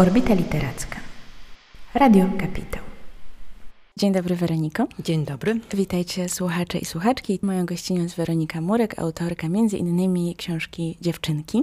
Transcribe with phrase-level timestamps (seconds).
[0.00, 0.96] Orbita Literacka.
[1.92, 2.79] Radio Kapitał.
[4.00, 4.86] Dzień dobry Weroniko.
[5.04, 5.60] Dzień dobry.
[5.74, 7.38] Witajcie słuchacze i słuchaczki.
[7.42, 11.62] Moją gościnią jest Weronika Murek, autorka między innymi książki Dziewczynki.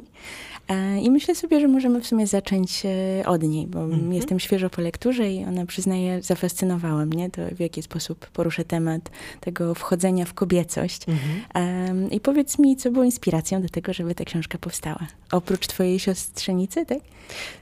[0.68, 4.14] E, I myślę sobie, że możemy w sumie zacząć e, od niej, bo mm -hmm.
[4.14, 9.10] jestem świeżo po lekturze i ona, przyznaje, zafascynowała mnie, to w jaki sposób poruszę temat
[9.40, 11.06] tego wchodzenia w kobiecość.
[11.08, 12.14] Mm -hmm.
[12.14, 15.08] I powiedz mi, co było inspiracją do tego, żeby ta książka powstała?
[15.32, 17.00] Oprócz twojej siostrzenicy, tak?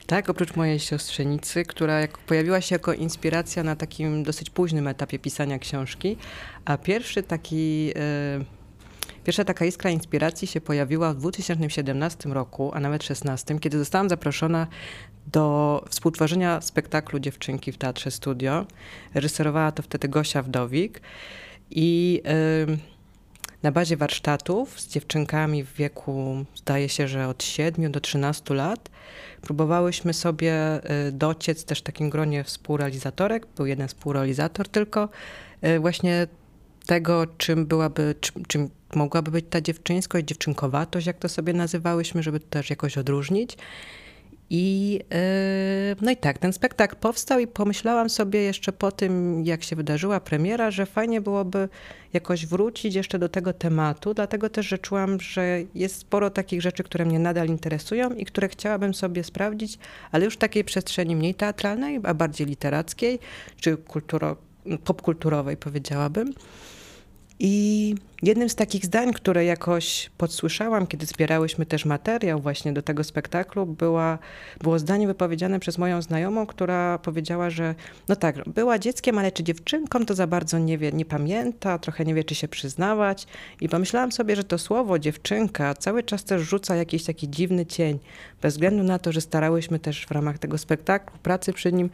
[0.08, 5.60] Tak, oprócz mojej siostrzenicy, która pojawiła się jako inspiracja na takim dosyć późnym etapie pisania
[5.60, 6.18] książki,
[6.66, 7.86] a pierwszy taki...
[7.86, 8.46] Yy
[9.24, 14.68] Pierwsza taka iskra inspiracji się pojawiła w 2017 roku, a nawet 2016, kiedy zostałam zaproszona
[15.28, 18.66] do współtworzenia spektaklu Dziewczynki w Teatrze Studio.
[19.14, 21.02] Reżyserowała to wtedy Gosia Wdowik
[21.72, 22.22] i
[22.68, 22.78] yy,
[23.64, 28.90] na bazie warsztatów z dziewczynkami w wieku, zdaje się, że od 7 do 13 lat,
[29.42, 35.10] próbowałyśmy sobie y, dociec też w takim gronie współrealizatorek, był jeden współrealizator tylko,
[35.64, 36.28] y, właśnie
[36.86, 42.40] tego, czym byłaby, czym, czym mogłaby być ta dziewczyńskość, dziewczynkowatość, jak to sobie nazywałyśmy, żeby
[42.40, 43.58] to też jakoś odróżnić.
[44.50, 45.00] I,
[45.90, 49.76] yy, no i tak, ten spektakl powstał i pomyślałam sobie jeszcze po tym, jak się
[49.76, 51.70] wydarzyła premiera, że fajnie byłoby
[52.14, 56.84] jakoś wrócić jeszcze do tego tematu, dlatego też, że czułam, że jest sporo takich rzeczy,
[56.84, 59.78] które mnie nadal interesują i które chciałabym sobie sprawdzić,
[60.12, 63.20] ale już w takiej przestrzeni mniej teatralnej, a bardziej literackiej,
[63.62, 64.38] czy kulturo,
[64.84, 66.34] popkulturowej powiedziałabym.
[67.40, 67.96] I
[68.26, 73.66] jednym z takich zdań, które jakoś podsłyszałam, kiedy zbierałyśmy też materiał właśnie do tego spektaklu,
[73.66, 74.18] była,
[74.62, 77.76] było zdanie wypowiedziane przez moją znajomą, która powiedziała, że
[78.08, 82.06] no tak, była dzieckiem, ale czy dziewczynką to za bardzo nie wie, nie pamięta, trochę
[82.06, 83.28] nie wie, czy się przyznawać.
[83.62, 88.00] I pomyślałam sobie, że to słowo dziewczynka cały czas też rzuca jakiś taki dziwny cień,
[88.42, 91.90] bez względu na to, że starałyśmy też w ramach tego spektaklu, pracy przy nim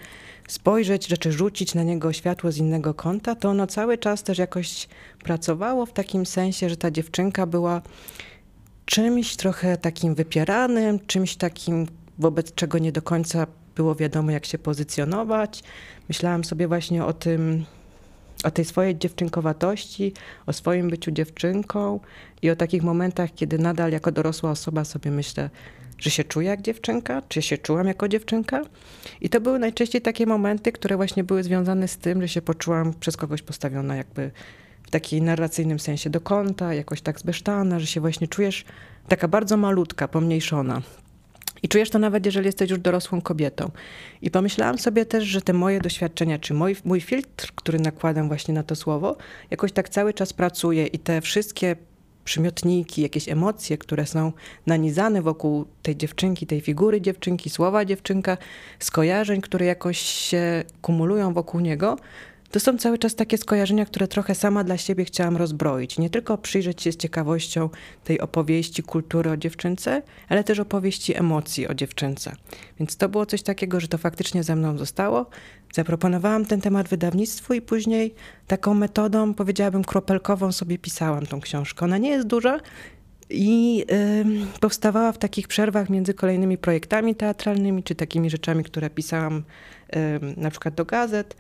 [0.48, 4.88] spojrzeć, rzeczy rzucić na niego światło z innego kąta, to ono cały czas też jakoś
[5.23, 7.82] pracowało w takim sensie, że ta dziewczynka była
[8.86, 11.87] czymś trochę takim wypieranym, czymś takim,
[12.17, 15.64] wobec czego nie do końca było wiadomo, jak się pozycjonować.
[16.10, 17.65] Myślałam sobie właśnie o tym,
[18.43, 20.14] o tej swojej dziewczynkowatości,
[20.45, 21.99] o swoim byciu dziewczynką
[22.42, 25.49] i o takich momentach, kiedy nadal jako dorosła osoba sobie myślę,
[25.98, 28.61] że się czuję jak dziewczynka, czy się czułam jako dziewczynka.
[29.21, 32.93] I to były najczęściej takie momenty, które właśnie były związane z tym, że się poczułam
[32.93, 34.31] przez kogoś postawiona jakby
[34.92, 38.66] w takim narracyjnym sensie do kąta, jakoś tak zbesztana, że się właśnie czujesz
[39.08, 40.82] taka bardzo malutka, pomniejszona.
[41.64, 43.72] I czujesz to nawet, jeżeli jesteś już dorosłą kobietą.
[44.22, 48.54] I pomyślałam sobie też, że te moje doświadczenia, czy mój, mój filtr, który nakładam właśnie
[48.54, 49.18] na to słowo,
[49.52, 51.76] jakoś tak cały czas pracuje i te wszystkie
[52.26, 54.32] przymiotniki, jakieś emocje, które są
[54.66, 58.38] nanizane wokół tej dziewczynki, tej figury dziewczynki, słowa dziewczynka,
[58.80, 61.98] skojarzeń, które jakoś się kumulują wokół niego,
[62.52, 65.98] to są cały czas takie skojarzenia, które trochę sama dla siebie chciałam rozbroić.
[65.98, 67.70] Nie tylko przyjrzeć się z ciekawością
[68.04, 72.36] tej opowieści kultury o dziewczynce, ale też opowieści emocji o dziewczynce.
[72.80, 75.26] Więc to było coś takiego, że to faktycznie ze mną zostało.
[75.73, 78.16] Zaproponowałam ten temat wydawnictwu i później
[78.48, 81.86] taką metodą, powiedziałabym, kropelkową sobie pisałam tą książkę.
[81.86, 82.60] Ona nie jest duża,
[83.34, 83.86] i
[84.60, 89.44] powstawała w takich przerwach między kolejnymi projektami teatralnymi, czy takimi rzeczami, które pisałam
[90.38, 91.36] na przykład do gazet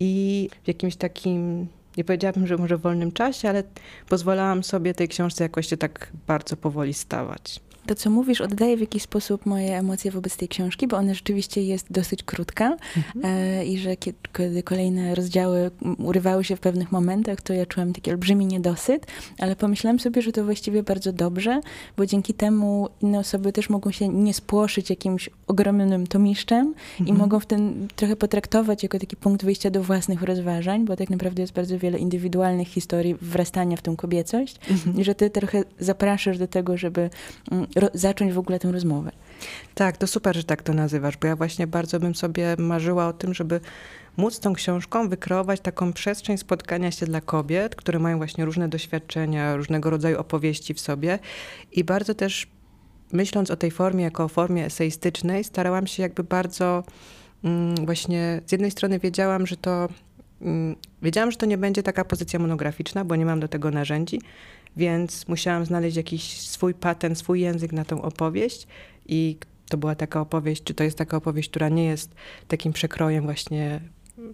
[0.00, 1.66] i w jakimś takim,
[1.96, 3.62] nie powiedziałabym, że może w wolnym czasie, ale
[4.08, 8.80] pozwalałam sobie tej książce jakoś się tak bardzo powoli stawać to, co mówisz, oddaje w
[8.80, 13.24] jakiś sposób moje emocje wobec tej książki, bo ona rzeczywiście jest dosyć krótka mhm.
[13.24, 13.96] e, i że
[14.32, 19.06] kiedy kolejne rozdziały urywały się w pewnych momentach, to ja czułam taki olbrzymi niedosyt,
[19.38, 21.60] ale pomyślałam sobie, że to właściwie bardzo dobrze,
[21.96, 27.16] bo dzięki temu inne osoby też mogą się nie spłoszyć jakimś ogromnym tomiszczem mhm.
[27.16, 31.10] i mogą w ten trochę potraktować jako taki punkt wyjścia do własnych rozważań, bo tak
[31.10, 35.00] naprawdę jest bardzo wiele indywidualnych historii wrastania w tą kobiecość mhm.
[35.00, 37.10] i że ty trochę zapraszasz do tego, żeby
[37.50, 39.12] mm, zacząć w ogóle tę rozmowę.
[39.74, 43.12] Tak, to super, że tak to nazywasz, bo ja właśnie bardzo bym sobie marzyła o
[43.12, 43.60] tym, żeby
[44.16, 49.56] móc tą książką wykreować taką przestrzeń spotkania się dla kobiet, które mają właśnie różne doświadczenia,
[49.56, 51.18] różnego rodzaju opowieści w sobie
[51.72, 52.46] i bardzo też
[53.12, 56.84] myśląc o tej formie jako o formie eseistycznej, starałam się jakby bardzo
[57.44, 59.88] mm, właśnie z jednej strony wiedziałam, że to
[60.42, 64.20] mm, wiedziałam, że to nie będzie taka pozycja monograficzna, bo nie mam do tego narzędzi,
[64.76, 68.66] więc musiałam znaleźć jakiś swój patent, swój język na tą opowieść
[69.06, 69.36] i
[69.68, 72.14] to była taka opowieść, czy to jest taka opowieść, która nie jest
[72.48, 73.80] takim przekrojem właśnie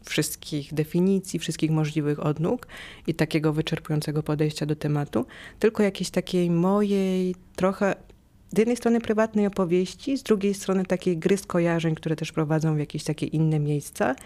[0.04, 2.66] wszystkich definicji, wszystkich możliwych odnóg
[3.06, 5.26] i takiego wyczerpującego podejścia do tematu,
[5.58, 7.94] tylko jakiejś takiej mojej trochę
[8.52, 12.78] z jednej strony prywatnej opowieści, z drugiej strony takiej gry skojarzeń, które też prowadzą w
[12.78, 14.16] jakieś takie inne miejsca.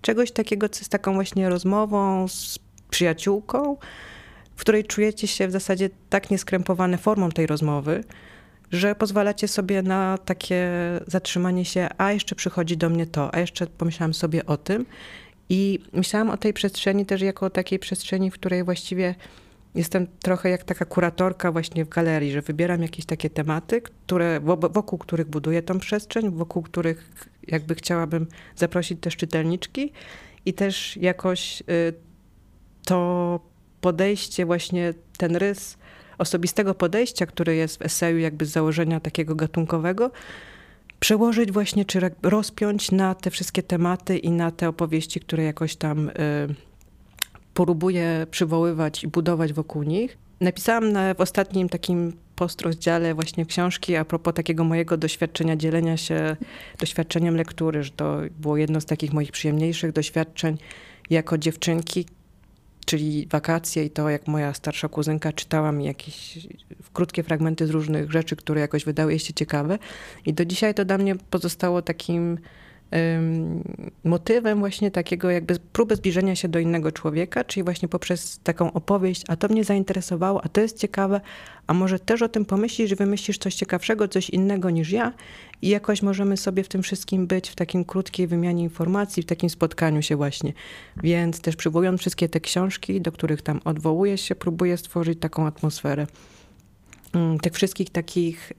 [0.00, 2.58] Czegoś takiego, co jest taką właśnie rozmową z
[2.90, 3.76] przyjaciółką,
[4.56, 8.04] w której czujecie się w zasadzie tak nieskrępowane formą tej rozmowy,
[8.72, 10.70] że pozwalacie sobie na takie
[11.06, 14.86] zatrzymanie się, a jeszcze przychodzi do mnie to, a jeszcze pomyślałam sobie o tym.
[15.48, 19.14] I myślałam o tej przestrzeni też jako o takiej przestrzeni, w której właściwie
[19.74, 24.40] jestem trochę jak taka kuratorka właśnie w galerii, że wybieram jakieś takie tematy, które,
[24.70, 28.26] wokół których buduję tą przestrzeń, wokół których jakby chciałabym
[28.56, 29.92] zaprosić też czytelniczki
[30.46, 31.94] i też jakoś y,
[32.84, 33.40] to
[33.82, 35.76] podejście, właśnie ten rys
[36.18, 40.10] osobistego podejścia, który jest w eseju jakby z założenia takiego gatunkowego,
[41.00, 46.08] przełożyć właśnie, czy rozpiąć na te wszystkie tematy i na te opowieści, które jakoś tam
[46.08, 46.12] y,
[47.54, 50.18] próbuję przywoływać i budować wokół nich.
[50.40, 56.36] Napisałam na, w ostatnim takim postrozdziale właśnie książki a propos takiego mojego doświadczenia, dzielenia się
[56.78, 60.58] doświadczeniem lektury, że to było jedno z takich moich przyjemniejszych doświadczeń
[61.10, 62.06] jako dziewczynki,
[62.86, 66.38] czyli wakacje i to, jak moja starsza kuzynka czytała mi jakieś
[66.92, 69.78] krótkie fragmenty z różnych rzeczy, które jakoś wydały jej się ciekawe.
[70.26, 72.38] I do dzisiaj to dla mnie pozostało takim
[74.04, 79.24] motywem właśnie takiego jakby próby zbliżenia się do innego człowieka, czyli właśnie poprzez taką opowieść,
[79.28, 81.20] a to mnie zainteresowało, a to jest ciekawe,
[81.66, 85.12] a może też o tym pomyślisz, że wymyślisz coś ciekawszego, coś innego niż ja
[85.62, 89.50] i jakoś możemy sobie w tym wszystkim być w takim krótkiej wymianie informacji, w takim
[89.50, 90.52] spotkaniu się właśnie.
[91.02, 96.06] Więc też przywołując wszystkie te książki, do których tam odwołuję się, próbuję stworzyć taką atmosferę
[97.12, 98.52] mm, tych wszystkich takich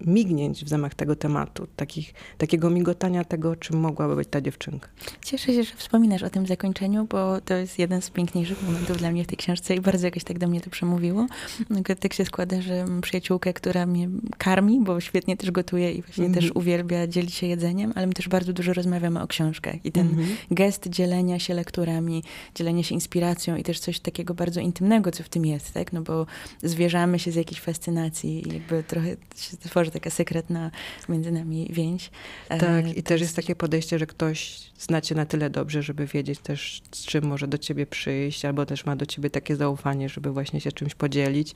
[0.00, 4.88] mignięć w zamach tego tematu, takich, takiego migotania tego, czym mogłaby być ta dziewczynka.
[5.24, 9.10] Cieszę się, że wspominasz o tym zakończeniu, bo to jest jeden z piękniejszych momentów dla
[9.10, 11.26] mnie w tej książce i bardzo jakoś tak do mnie to przemówiło.
[12.00, 14.08] Tak się składa, że mam przyjaciółkę, która mnie
[14.38, 16.40] karmi, bo świetnie też gotuje i właśnie mm -hmm.
[16.40, 20.08] też uwielbia dzielić się jedzeniem, ale my też bardzo dużo rozmawiamy o książkach i ten
[20.08, 20.34] mm -hmm.
[20.50, 22.22] gest dzielenia się lekturami,
[22.54, 25.92] dzielenia się inspiracją i też coś takiego bardzo intymnego, co w tym jest, tak?
[25.92, 26.26] No bo
[26.62, 30.70] zwierzamy się z jakiejś fascynacji i jakby trochę się tworzy taka sekretna
[31.08, 32.10] między nami więź.
[32.48, 36.38] E, tak, i też jest takie podejście, że ktoś znacie na tyle dobrze, żeby wiedzieć
[36.38, 40.30] też, z czym może do ciebie przyjść, albo też ma do ciebie takie zaufanie, żeby
[40.30, 41.54] właśnie się czymś podzielić.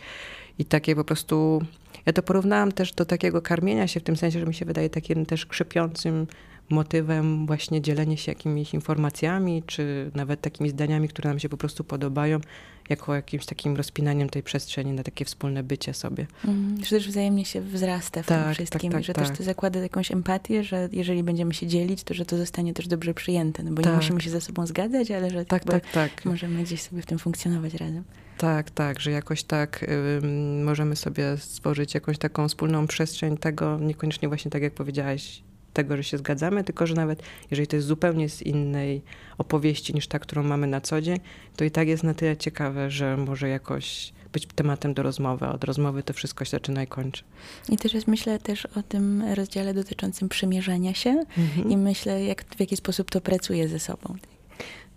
[0.59, 1.63] I takie po prostu,
[2.07, 4.91] ja to porównałam też do takiego karmienia się, w tym sensie, że mi się wydaje
[4.91, 6.27] takim też krzepiącym
[6.71, 11.85] motywem właśnie dzielenie się jakimiś informacjami, czy nawet takimi zdaniami, które nam się po prostu
[11.85, 12.41] podobają,
[12.89, 16.27] jako jakimś takim rozpinaniem tej przestrzeni na takie wspólne bycie sobie.
[16.45, 19.39] Mm, że też wzajemnie się wzrasta w tak, tym tak, wszystkim, tak, tak, że też
[19.39, 23.15] to zakłada jakąś empatię, że jeżeli będziemy się dzielić, to że to zostanie też dobrze
[23.15, 23.97] przyjęte, no bo nie tak.
[23.97, 26.25] musimy się ze sobą zgadzać, ale że tak, tak, tak.
[26.25, 28.05] możemy gdzieś sobie w tym funkcjonować razem.
[28.39, 30.27] Tak, tak, że jakoś tak y,
[30.65, 35.43] możemy sobie stworzyć jakąś taką wspólną przestrzeń tego, niekoniecznie właśnie tak jak powiedziałaś,
[35.77, 39.03] tego, że się zgadzamy, tylko że nawet jeżeli to jest zupełnie z innej
[39.39, 41.21] opowieści niż ta, którą mamy na co dzień,
[41.57, 45.65] to i tak jest na tyle ciekawe, że może jakoś być tematem do rozmowy, od
[45.65, 47.23] rozmowy to wszystko się zaczyna i kończy.
[47.69, 51.71] I też jest, myślę też o tym rozdziale dotyczącym przymierzania się mhm.
[51.71, 54.17] i myślę, jak, w jaki sposób to pracuje ze sobą.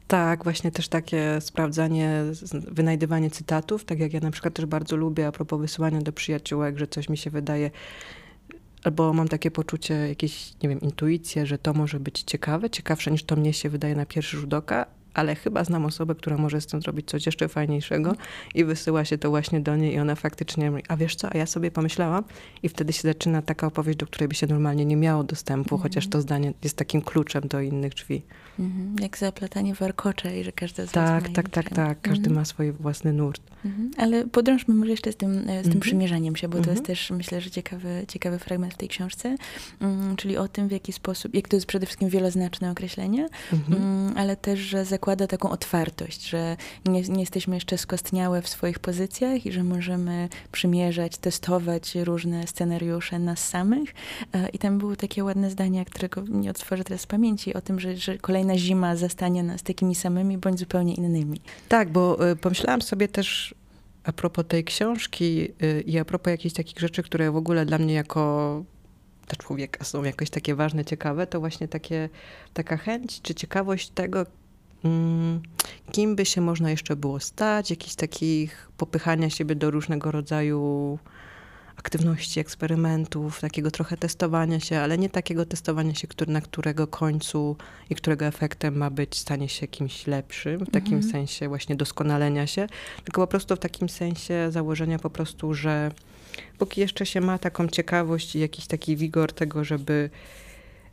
[0.07, 5.27] Tak, właśnie też takie sprawdzanie, wynajdywanie cytatów, tak jak ja na przykład też bardzo lubię
[5.27, 7.71] a propos wysyłania do przyjaciółek, że coś mi się wydaje
[8.83, 13.23] albo mam takie poczucie, jakieś, nie wiem, intuicję, że to może być ciekawe, ciekawsze niż
[13.23, 16.67] to mnie się wydaje na pierwszy rzut oka, ale chyba znam osobę, która może z
[16.67, 18.15] tym zrobić coś jeszcze fajniejszego
[18.55, 21.37] i wysyła się to właśnie do niej i ona faktycznie mówi, a wiesz co, a
[21.37, 22.23] ja sobie pomyślałam
[22.63, 25.83] i wtedy się zaczyna taka opowieść, do której by się normalnie nie miało dostępu, mm
[25.83, 28.21] chociaż to zdanie jest takim kluczem do innych drzwi.
[28.59, 29.01] Mm -hmm.
[29.01, 32.01] Jak zaplatanie warkocza i że każdy z Tak, tak, tak, tak, tak.
[32.01, 32.35] Każdy mm -hmm.
[32.35, 33.41] ma swój własny nurt.
[33.65, 33.91] Mhm.
[33.97, 35.79] Ale podrążmy może jeszcze z tym, e, z tym mhm.
[35.79, 36.85] przymierzaniem się, bo to jest mhm.
[36.85, 39.35] też, myślę, że ciekawy, ciekawy fragment w tej książce,
[39.81, 44.13] um, czyli o tym, w jaki sposób, jak to jest przede wszystkim wieloznaczne określenie, um,
[44.15, 49.45] ale też, że zakłada taką otwartość, że nie, nie jesteśmy jeszcze skostniałe w swoich pozycjach
[49.45, 53.93] i że możemy przymierzać, testować różne scenariusze nas samych.
[54.33, 57.79] E, I tam było takie ładne zdanie, którego nie otworzę teraz z pamięci, o tym,
[57.79, 58.17] że, że
[58.49, 61.41] kolejna zima zastanie nas takimi samymi bądź zupełnie innymi.
[61.69, 63.55] Tak, bo y, pomyślałam sobie też
[64.03, 67.77] a propos tej książki y, i a propos jakichś takich rzeczy, które w ogóle dla
[67.77, 68.63] mnie jako
[69.27, 72.09] dla człowieka są jakoś takie ważne, ciekawe, to właśnie takie,
[72.53, 74.25] taka chęć czy ciekawość tego,
[74.83, 75.41] mm,
[75.91, 80.99] kim by się można jeszcze było stać, jakichś takich popychania siebie do różnego rodzaju
[81.79, 87.57] aktywności, eksperymentów, takiego trochę testowania się, ale nie takiego testowania się, który, na którego końcu
[87.89, 91.11] i którego efektem ma być stanie się kimś lepszym, w takim mhm.
[91.11, 92.67] sensie właśnie doskonalenia się,
[93.03, 95.91] tylko po prostu w takim sensie założenia po prostu, że
[96.57, 100.09] póki jeszcze się ma taką ciekawość i jakiś taki wigor tego, żeby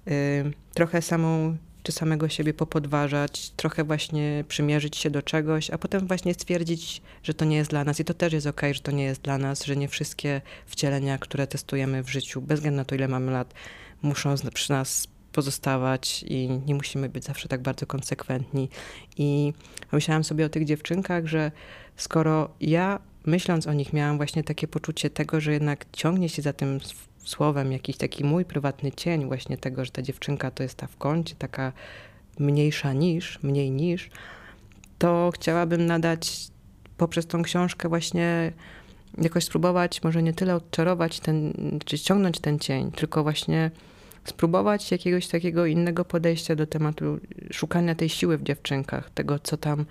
[0.08, 6.06] y, trochę samą czy samego siebie popodważać, trochę właśnie przymierzyć się do czegoś, a potem
[6.06, 8.00] właśnie stwierdzić, że to nie jest dla nas.
[8.00, 10.40] I to też jest okej, okay, że to nie jest dla nas, że nie wszystkie
[10.66, 13.54] wcielenia, które testujemy w życiu, bez względu na to, ile mamy lat,
[14.02, 18.68] muszą przy nas pozostawać i nie musimy być zawsze tak bardzo konsekwentni.
[19.16, 19.52] I
[19.90, 21.52] pomyślałam sobie o tych dziewczynkach, że
[21.96, 26.52] skoro ja myśląc o nich miałam właśnie takie poczucie tego, że jednak ciągnie się za
[26.52, 26.80] tym
[27.28, 30.96] słowem jakiś taki mój prywatny cień właśnie tego, że ta dziewczynka to jest ta w
[30.96, 31.72] kącie, taka
[32.38, 34.10] mniejsza niż, mniej niż,
[34.98, 36.48] to chciałabym nadać
[36.96, 38.52] poprzez tą książkę właśnie
[39.22, 41.52] jakoś spróbować, może nie tyle odczarować ten,
[41.84, 43.70] czy ściągnąć ten cień, tylko właśnie
[44.24, 47.18] spróbować jakiegoś takiego innego podejścia do tematu
[47.50, 49.86] szukania tej siły w dziewczynkach, tego co tam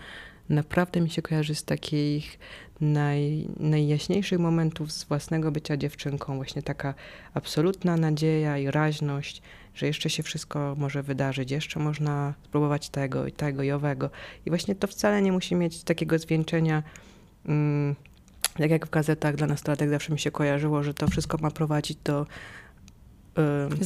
[0.49, 2.39] naprawdę mi się kojarzy z takich
[2.81, 6.35] naj, najjaśniejszych momentów z własnego bycia dziewczynką.
[6.35, 6.93] Właśnie taka
[7.33, 9.41] absolutna nadzieja i raźność,
[9.75, 14.09] że jeszcze się wszystko może wydarzyć, jeszcze można spróbować tego i tego i owego.
[14.45, 16.83] I właśnie to wcale nie musi mieć takiego zwieńczenia.
[17.45, 17.95] Mm,
[18.57, 21.97] tak jak w gazetach dla nastolatek zawsze mi się kojarzyło, że to wszystko ma prowadzić
[22.03, 22.25] do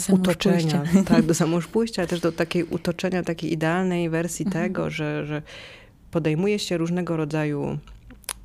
[0.10, 4.66] y, utoczenia, tak, do samóżpójścia, ale też do takiej utoczenia, takiej idealnej wersji mhm.
[4.66, 5.42] tego, że, że
[6.12, 7.80] podejmuje się różnego rodzaju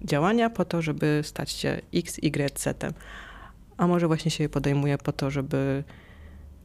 [0.03, 2.95] działania po to, żeby stać się X, Y, Z.
[3.77, 5.85] A może właśnie się je podejmuje po to, żeby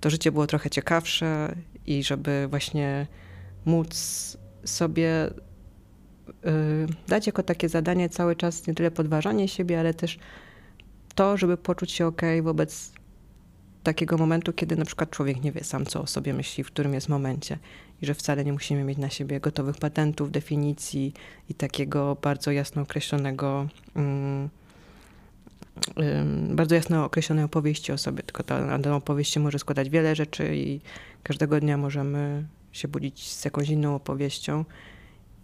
[0.01, 3.07] to życie było trochę ciekawsze i żeby właśnie
[3.65, 5.31] móc sobie y,
[7.07, 10.19] dać jako takie zadanie cały czas nie tyle podważanie siebie, ale też
[11.15, 12.91] to, żeby poczuć się ok wobec
[13.83, 16.93] takiego momentu, kiedy na przykład człowiek nie wie sam, co o sobie myśli, w którym
[16.93, 17.57] jest momencie
[18.01, 21.13] i że wcale nie musimy mieć na siebie gotowych patentów, definicji
[21.49, 24.49] i takiego bardzo jasno określonego, um,
[25.95, 28.23] um, bardzo jasno określonej opowieści o sobie.
[28.23, 30.81] Tylko ta, ta opowieść się może składać wiele rzeczy i
[31.23, 34.65] każdego dnia możemy się budzić z jakąś inną opowieścią.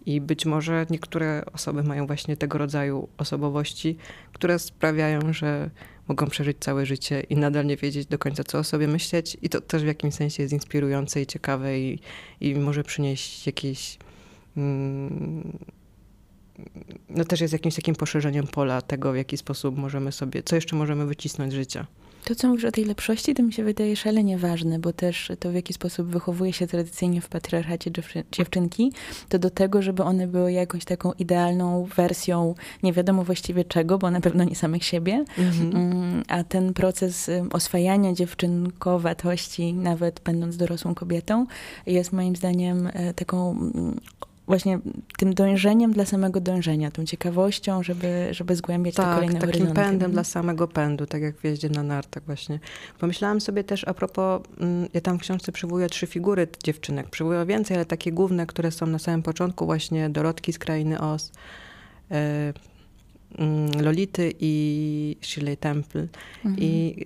[0.06, 3.96] I być może niektóre osoby mają właśnie tego rodzaju osobowości,
[4.32, 5.70] które sprawiają, że
[6.08, 9.36] mogą przeżyć całe życie i nadal nie wiedzieć do końca, co o sobie myśleć.
[9.42, 11.98] I to też w jakimś sensie jest inspirujące i ciekawe i,
[12.40, 13.98] i może przynieść jakieś.
[14.56, 15.58] Mm,
[17.08, 20.76] no też jest jakimś takim poszerzeniem pola tego, w jaki sposób możemy sobie, co jeszcze
[20.76, 21.86] możemy wycisnąć z życia.
[22.26, 25.50] To, co mówisz o tej lepszości, to mi się wydaje szalenie ważne, bo też to,
[25.50, 27.90] w jaki sposób wychowuje się tradycyjnie w patriarchacie
[28.32, 28.92] dziewczynki,
[29.28, 34.10] to do tego, żeby one były jakąś taką idealną wersją nie wiadomo właściwie czego, bo
[34.10, 35.24] na pewno nie samych siebie.
[35.38, 35.76] Mhm.
[35.76, 41.46] Mm, a ten proces oswajania dziewczynkowatości, nawet będąc dorosłą kobietą,
[41.86, 44.00] jest moim zdaniem e, taką mm,
[44.46, 44.78] właśnie
[45.18, 49.74] tym dążeniem dla samego dążenia, tą ciekawością, żeby, żeby zgłębiać tak, te kolejne takim horyzonty.
[49.74, 52.60] pędem dla samego pędu, tak jak w jeździe na nartach właśnie.
[52.98, 57.46] Pomyślałam sobie też a propos, mm, ja tam w książce przywołuję trzy figury dziewczynek, przywołuję
[57.46, 61.32] więcej, ale takie główne, które są na samym początku właśnie Dorotki z Krainy Oz,
[62.10, 62.52] e,
[63.38, 66.06] mm, Lolity i Shirley Temple.
[66.44, 66.56] Mhm.
[66.58, 66.96] I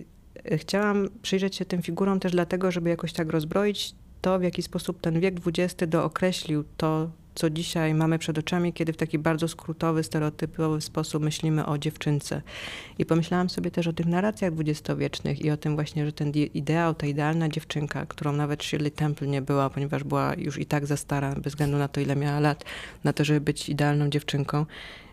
[0.57, 5.01] chciałam przyjrzeć się tym figurom też dlatego, żeby jakoś tak rozbroić to, w jaki sposób
[5.01, 10.03] ten wiek XX dookreślił to, co dzisiaj mamy przed oczami, kiedy w taki bardzo skrótowy,
[10.03, 12.43] stereotypowy sposób myślimy o dziewczynce.
[12.99, 16.95] I pomyślałam sobie też o tych narracjach dwudziestowiecznych i o tym właśnie, że ten ideał,
[16.95, 20.97] ta idealna dziewczynka, którą nawet Shirley Temple nie była, ponieważ była już i tak za
[20.97, 22.65] stara, bez względu na to, ile miała lat,
[23.05, 24.67] na to, żeby być idealną dziewczynką,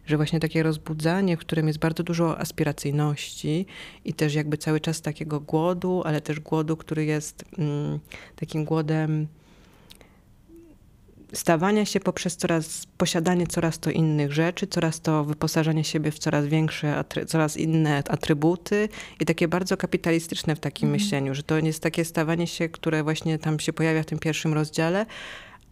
[0.06, 3.66] że właśnie takie rozbudzanie, w którym jest bardzo dużo aspiracyjności
[4.06, 8.00] i też jakby cały czas takiego głodu, ale też głodu, który jest mm,
[8.36, 9.28] takim głodem
[11.34, 16.46] stawania się poprzez coraz posiadanie coraz to innych rzeczy, coraz to wyposażenie siebie w coraz
[16.46, 21.02] większe, coraz inne atrybuty i takie bardzo kapitalistyczne w takim mm.
[21.02, 24.54] myśleniu, że to jest takie stawanie się, które właśnie tam się pojawia w tym pierwszym
[24.54, 25.06] rozdziale,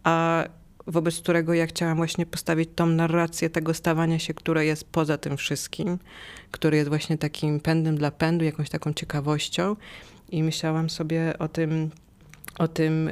[0.04, 0.44] a
[0.86, 5.36] wobec którego ja chciałam właśnie postawić tą narrację tego stawania się, które jest poza tym
[5.36, 5.98] wszystkim,
[6.50, 9.76] które jest właśnie takim pędem dla pędu, jakąś taką ciekawością
[10.30, 11.90] i myślałam sobie o tym,
[12.58, 13.10] o tym,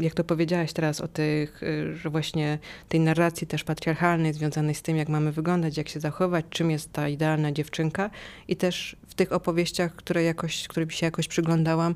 [0.00, 2.58] jak to powiedziałaś teraz, o tych, y, że właśnie
[2.88, 6.92] tej narracji też patriarchalnej związanej z tym, jak mamy wyglądać, jak się zachować, czym jest
[6.92, 8.10] ta idealna dziewczynka.
[8.48, 11.94] I też w tych opowieściach, które jakoś, którym się jakoś przyglądałam,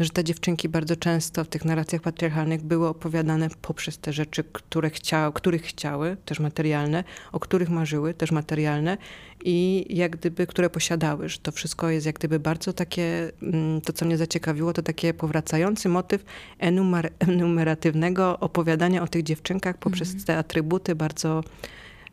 [0.00, 4.90] że te dziewczynki bardzo często w tych narracjach patriarchalnych były opowiadane poprzez te rzeczy, które
[4.90, 8.98] chciały, których chciały, też materialne, o których marzyły, też materialne
[9.44, 13.92] i jak gdyby, które posiadały, że to wszystko jest jak gdyby bardzo takie, mm, to
[13.92, 16.24] co mnie zaciekawiło, to takie powracający motyw
[16.58, 20.24] enumer, enumeratywnego opowiadania o tych dziewczynkach poprzez mm.
[20.24, 21.42] te atrybuty bardzo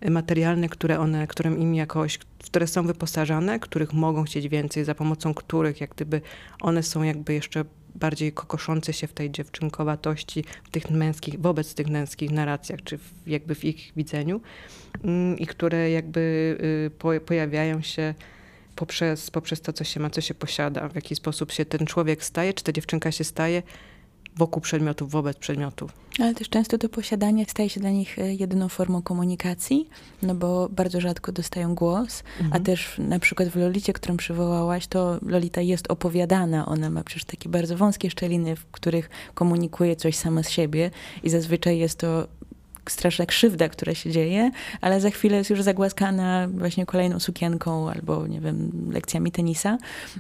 [0.09, 5.33] materialne, które one, którym im jakoś, które są wyposażane, których mogą chcieć więcej, za pomocą
[5.33, 6.21] których jak gdyby
[6.61, 7.65] one są jakby jeszcze
[7.95, 13.13] bardziej kokoszące się w tej dziewczynkowatości, w tych męskich, wobec tych męskich narracjach, czy w,
[13.27, 14.41] jakby w ich widzeniu
[15.03, 16.19] mm, i które jakby
[16.87, 18.13] y, po, pojawiają się
[18.75, 22.23] poprzez, poprzez to, co się ma, co się posiada, w jaki sposób się ten człowiek
[22.23, 23.63] staje, czy ta dziewczynka się staje
[24.39, 25.91] wokół przedmiotów, wobec przedmiotów.
[26.19, 29.89] Ale też często to posiadanie staje się dla nich e, jedyną formą komunikacji,
[30.22, 32.62] no bo bardzo rzadko dostają głos, mhm.
[32.62, 37.25] a też na przykład w Lolicie, którą przywołałaś, to Lolita jest opowiadana, ona ma przecież
[37.25, 40.91] takie bardzo wąskie szczeliny, w których komunikuje coś sama z siebie
[41.24, 42.27] i zazwyczaj jest to
[42.91, 48.27] straszna krzywda, która się dzieje, ale za chwilę jest już zagłaskana właśnie kolejną sukienką albo,
[48.27, 49.77] nie wiem, lekcjami tenisa.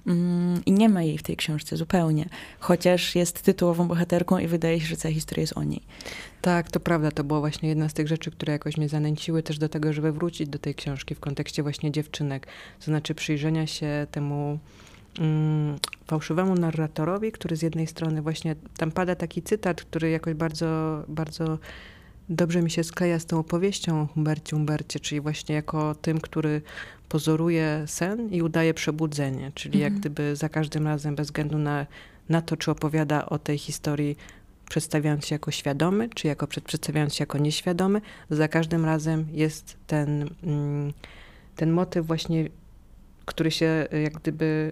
[0.07, 4.79] Mm, i nie ma jej w tej książce zupełnie, chociaż jest tytułową bohaterką i wydaje
[4.81, 5.81] się, że cała historia jest o niej.
[6.41, 9.57] Tak, to prawda, to była właśnie jedna z tych rzeczy, które jakoś mnie zanęciły też
[9.57, 12.47] do tego, żeby wrócić do tej książki w kontekście właśnie dziewczynek,
[12.79, 14.59] to znaczy przyjrzenia się temu
[15.19, 21.03] mm, fałszywemu narratorowi, który z jednej strony właśnie, tam pada taki cytat, który jakoś bardzo,
[21.07, 21.57] bardzo
[22.29, 26.61] dobrze mi się skleja z tą opowieścią o Humbercie Humbercie, czyli właśnie jako tym, który
[27.09, 29.93] pozoruje sen i udaje przebudzenie, czyli mhm.
[29.93, 31.85] jak gdyby za każdym razem, bez względu na,
[32.29, 34.17] na to, czy opowiada o tej historii
[34.69, 40.29] przedstawiając się jako świadomy, czy jako przedstawiając się jako nieświadomy, za każdym razem jest ten,
[40.43, 40.93] mm,
[41.55, 42.49] ten motyw właśnie,
[43.25, 44.71] który się jak gdyby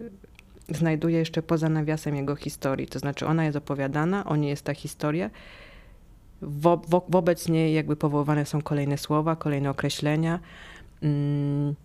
[0.70, 2.88] znajduje jeszcze poza nawiasem jego historii.
[2.88, 5.30] To znaczy ona jest opowiadana, o niej jest ta historia
[6.42, 10.40] wo, wo, wobec niej jakby powoływane są kolejne słowa, kolejne określenia.
[11.02, 11.76] Mm,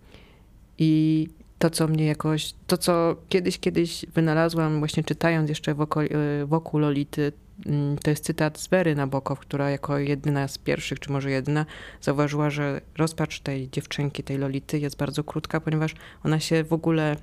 [0.78, 1.28] I
[1.58, 6.80] to, co mnie jakoś, to co kiedyś, kiedyś wynalazłam, właśnie czytając jeszcze wokół, y, wokół
[6.80, 7.32] Lolity,
[7.66, 11.66] mm, to jest cytat z Wery Nabokow, która jako jedyna z pierwszych, czy może jedyna,
[12.00, 15.94] zauważyła, że rozpacz tej dziewczynki, tej Lolity jest bardzo krótka, ponieważ
[16.24, 17.16] ona się w ogóle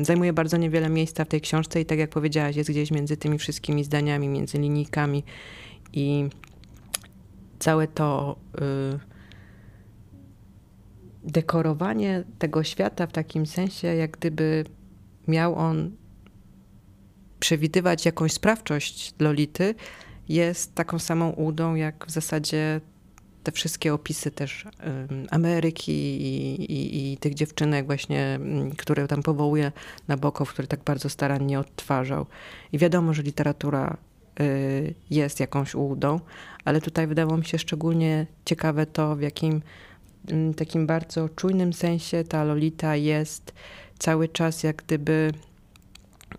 [0.00, 3.38] zajmuje bardzo niewiele miejsca w tej książce i tak jak powiedziałaś, jest gdzieś między tymi
[3.38, 5.24] wszystkimi zdaniami, między linijkami
[5.92, 6.28] i
[7.58, 8.36] całe to
[8.94, 8.98] y,
[11.24, 14.64] dekorowanie tego świata w takim sensie, jak gdyby
[15.28, 15.90] miał on
[17.40, 19.74] przewidywać jakąś sprawczość Lolity,
[20.28, 22.80] jest taką samą udą, jak w zasadzie
[23.44, 24.66] te wszystkie opisy też
[25.30, 29.72] Ameryki i, i, i, tych dziewczynek właśnie, mm, które tam powołuje
[30.08, 32.26] Nabokow, który tak bardzo starannie odtwarzał.
[32.72, 33.96] I wiadomo, że literatura
[35.10, 36.20] jest jakąś ułudą,
[36.64, 39.62] ale tutaj wydało mi się szczególnie ciekawe to, w jakim
[40.28, 43.52] mm, takim bardzo czujnym sensie ta Lolita jest
[43.98, 45.32] cały czas jak gdyby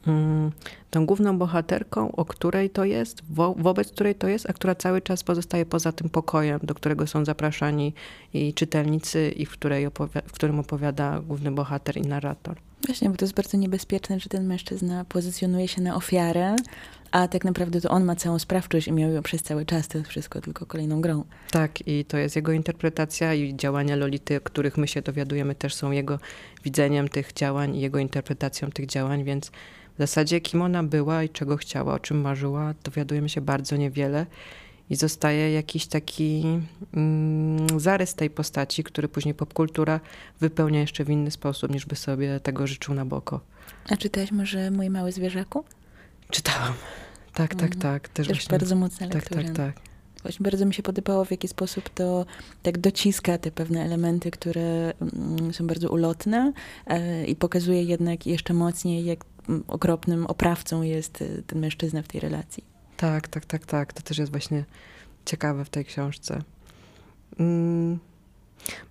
[0.08, 0.52] mm,
[0.90, 5.02] tą główną bohaterką, o której to jest, wo wobec której to jest, a która cały
[5.02, 7.94] czas pozostaje poza tym pokojem, do którego są zapraszani
[8.34, 9.88] i czytelnicy i w, której
[10.28, 12.56] w którym opowiada główny bohater i narrator.
[12.88, 16.56] Właśnie, bo to jest bardzo niebezpieczne, że ten mężczyzna pozycjonuje się na ofiarę,
[17.12, 19.98] a tak naprawdę to on ma całą sprawczość i miał ją przez cały czas, to
[19.98, 21.24] jest wszystko tylko kolejną grą.
[21.52, 25.92] Tak, i to jest jego interpretacja i działania Lolity, których my się dowiadujemy, też są
[25.92, 26.20] jego
[26.64, 29.52] widzeniem tych działań i jego interpretacją tych działań, więc
[29.96, 34.26] w zasadzie kim ona była i czego chciała, o czym marzyła, dowiadujemy się bardzo niewiele
[34.90, 36.44] i zostaje jakiś taki
[36.94, 40.00] mm, zarys tej postaci, który później popkultura
[40.40, 43.40] wypełnia jeszcze w inny sposób, niż by sobie tego życzył na boko.
[43.90, 45.64] A czytałeś może Mój Mały Zwierzaku?
[46.32, 46.74] Czytałam.
[47.34, 47.82] Tak, tak, mhm.
[47.82, 48.10] tak.
[48.10, 49.44] Też, Też właśnie, bardzo mocna lektura.
[49.44, 49.90] Tak, tak, tak.
[50.24, 52.26] Właśnie bardzo mi się podobało, w jaki sposób to
[52.64, 56.54] tak dociska te pewne elementy, które mm, są bardzo ulotne
[56.88, 62.08] e, i pokazuje jednak jeszcze mocniej, jak mm, okropnym oprawcą jest e, ten mężczyzna w
[62.08, 62.64] tej relacji.
[62.98, 63.94] Tak, tak, tak, tak.
[63.94, 64.66] To też jest właśnie
[65.26, 66.42] ciekawe w tej książce.
[67.40, 68.00] Mm.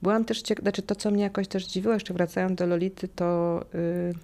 [0.02, 3.60] Byłam też ciekawa, znaczy to, co mnie jakoś też dziwiło, jeszcze wracając do Lolity, to
[3.74, 4.14] yy,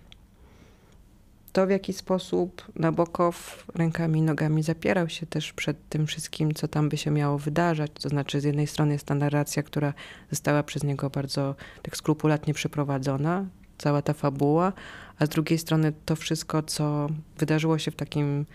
[1.54, 6.68] to, w jaki sposób Nabokow rękami i nogami zapierał się też przed tym wszystkim, co
[6.68, 7.90] tam by się miało wydarzać.
[8.02, 9.94] To znaczy, z jednej strony jest ta narracja, która
[10.30, 13.46] została przez niego bardzo tak skrupulatnie przeprowadzona,
[13.78, 14.72] cała ta fabuła,
[15.18, 18.46] a z drugiej strony to wszystko, co wydarzyło się w takim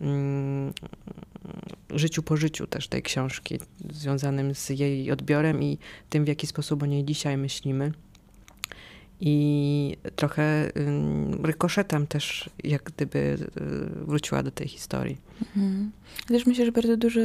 [0.00, 0.72] mm,
[1.90, 3.58] życiu po życiu też tej książki,
[3.90, 5.78] związanym z jej odbiorem i
[6.10, 7.92] tym, w jaki sposób o niej dzisiaj myślimy.
[9.20, 10.70] I trochę
[11.42, 13.38] rykoszetem też jak gdyby y,
[14.06, 15.16] wróciła do tej historii.
[15.56, 15.90] Mhm.
[16.28, 17.20] Też myślę, że bardzo dużo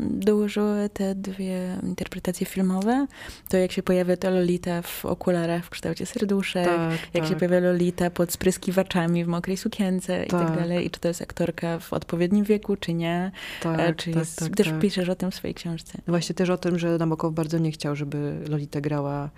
[0.00, 3.06] dołożyły te dwie interpretacje filmowe.
[3.48, 7.26] To jak się pojawia ta Lolita w okularach w kształcie serduszek, tak, jak tak.
[7.26, 10.86] się pojawia Lolita pod spryskiwaczami w mokrej sukience i tak, tak dalej.
[10.86, 13.30] I czy to jest aktorka w odpowiednim wieku, czy nie.
[13.62, 15.98] Tak, e, czy tak, jest, tak, też piszesz o tym w swojej książce.
[16.06, 19.30] Właśnie też o tym, że Nabokow bardzo nie chciał, żeby Lolita grała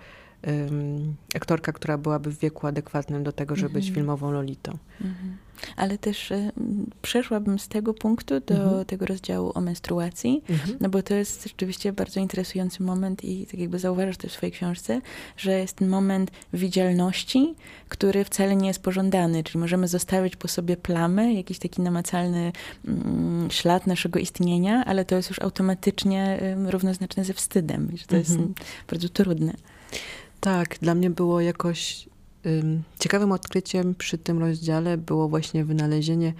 [0.47, 3.73] um, aktorka, która byłaby w wieku adekwatnym do tego, żeby -hmm.
[3.73, 3.95] być mhm.
[3.95, 4.71] filmową Lolitą.
[4.71, 5.05] -hmm.
[5.75, 6.51] Ale też y,
[7.01, 8.85] przeszłabym z tego punktu do -hmm.
[8.85, 10.77] tego rozdziału o menstruacji, mhm.
[10.81, 14.53] no bo to jest rzeczywiście bardzo interesujący moment i tak jakby zauważasz to w swojej
[14.53, 15.01] książce,
[15.37, 17.55] że jest ten moment widzialności,
[17.89, 22.51] który wcale nie jest pożądany, czyli możemy zostawić po sobie plamę, jakiś taki namacalny
[22.87, 28.15] mm, ślad naszego istnienia, ale to jest już automatycznie y, równoznaczne ze wstydem, że to
[28.15, 28.53] jest mhm.
[28.87, 29.53] bardzo trudne.
[30.41, 32.09] Tak, dla mnie było jakoś
[32.99, 36.33] ciekawym odkryciem przy tym rozdziale było właśnie wynalezienie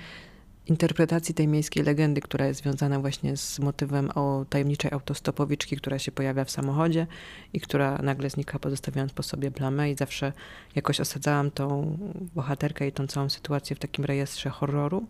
[0.67, 6.11] interpretacji tej miejskiej legendy, która jest związana właśnie z motywem o tajemniczej autostopowiczki, która się
[6.11, 7.07] pojawia w samochodzie
[7.53, 10.33] i która nagle znika, pozostawiając po sobie plamę i zawsze
[10.75, 11.97] jakoś osadzałam tą
[12.35, 15.05] bohaterkę i tą całą sytuację w takim rejestrze horroru.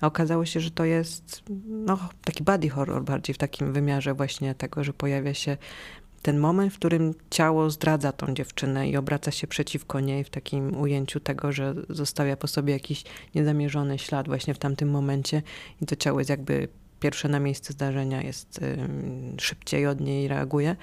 [0.00, 4.54] A okazało się, że to jest no, taki body horror bardziej w takim wymiarze właśnie
[4.54, 5.56] tego, że pojawia się
[6.22, 10.80] ten moment, w którym ciało zdradza tą dziewczynę i obraca się przeciwko niej w takim
[10.80, 15.42] ujęciu tego, że zostawia po sobie jakiś niezamierzony ślad właśnie w tamtym momencie
[15.82, 16.68] i to ciało jest jakby
[17.00, 18.60] pierwsze na miejsce zdarzenia, jest
[19.40, 20.76] szybciej od niej reaguje.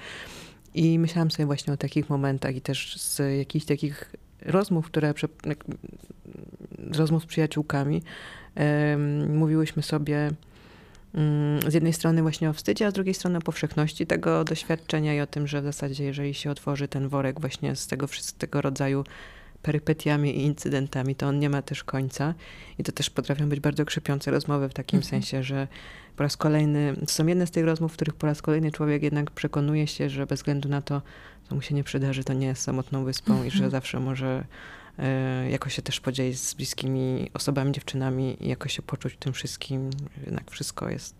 [0.74, 5.14] I myślałam sobie właśnie o takich momentach i też z jakichś takich rozmów, które
[6.78, 8.02] rozmów z przyjaciółkami
[9.28, 10.30] mówiłyśmy sobie
[11.68, 15.20] z jednej strony właśnie o wstydzie, a z drugiej strony o powszechności tego doświadczenia i
[15.20, 19.04] o tym, że w zasadzie jeżeli się otworzy ten worek właśnie z tego wszystkiego rodzaju
[19.62, 22.34] perypetiami i incydentami, to on nie ma też końca.
[22.78, 25.10] I to też potrafią być bardzo krzepiące rozmowy w takim mhm.
[25.10, 25.68] sensie, że
[26.16, 29.02] po raz kolejny, to są jedne z tych rozmów, w których po raz kolejny człowiek
[29.02, 31.02] jednak przekonuje się, że bez względu na to,
[31.48, 33.70] co mu się nie przydarzy, to nie jest samotną wyspą i że mhm.
[33.70, 34.44] zawsze może
[35.50, 39.90] jakoś się też podzielić z bliskimi osobami, dziewczynami i jakoś się poczuć tym wszystkim.
[40.26, 41.14] Jednak wszystko jest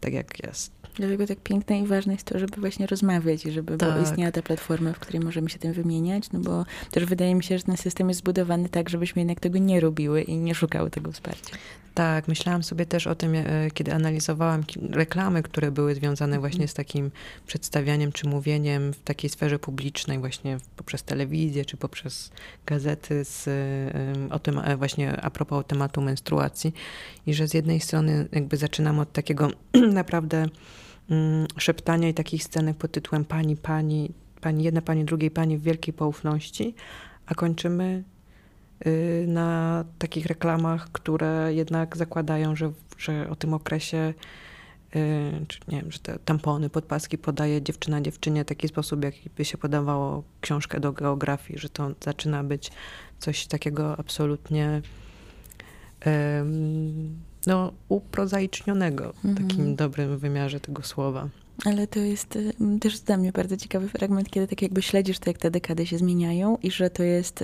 [0.00, 0.72] tak, jak jest.
[0.94, 4.02] Dlatego tak piękne i ważne jest to, żeby właśnie rozmawiać i żeby tak.
[4.02, 7.58] istniała ta platforma, w której możemy się tym wymieniać, no bo też wydaje mi się,
[7.58, 11.12] że ten system jest zbudowany tak, żebyśmy jednak tego nie robiły i nie szukały tego
[11.12, 11.56] wsparcia.
[12.00, 16.40] Tak, myślałam sobie też o tym, e, kiedy analizowałam reklamy, które były związane mhm.
[16.40, 17.10] właśnie z takim
[17.46, 22.30] przedstawianiem czy mówieniem w takiej sferze publicznej, właśnie poprzez telewizję czy poprzez
[22.66, 23.48] gazety z,
[24.30, 26.74] o tym e, właśnie a propos tematu menstruacji
[27.26, 29.50] i że z jednej strony jakby zaczynam od takiego
[30.00, 30.46] naprawdę
[31.10, 35.62] mm, szeptania i takich scenek pod tytułem pani, pani, pani jedna, pani drugiej, pani w
[35.62, 36.74] wielkiej poufności,
[37.26, 38.04] a kończymy
[39.26, 44.14] na takich reklamach, które jednak zakładają, że, że o tym okresie
[44.96, 49.44] y, czy nie wiem, że te tampony, podpaski podaje dziewczyna dziewczynie w taki sposób, jakby
[49.44, 52.70] się podawało książkę do geografii, że to zaczyna być
[53.18, 54.82] coś takiego absolutnie
[57.46, 59.76] no, uprozaicznionego w takim mhm.
[59.76, 61.28] dobrym wymiarze tego słowa.
[61.64, 65.30] Ale to jest y, też dla mnie bardzo ciekawy fragment, kiedy tak jakby śledzisz to,
[65.30, 67.34] jak te dekady się zmieniają i że to jest,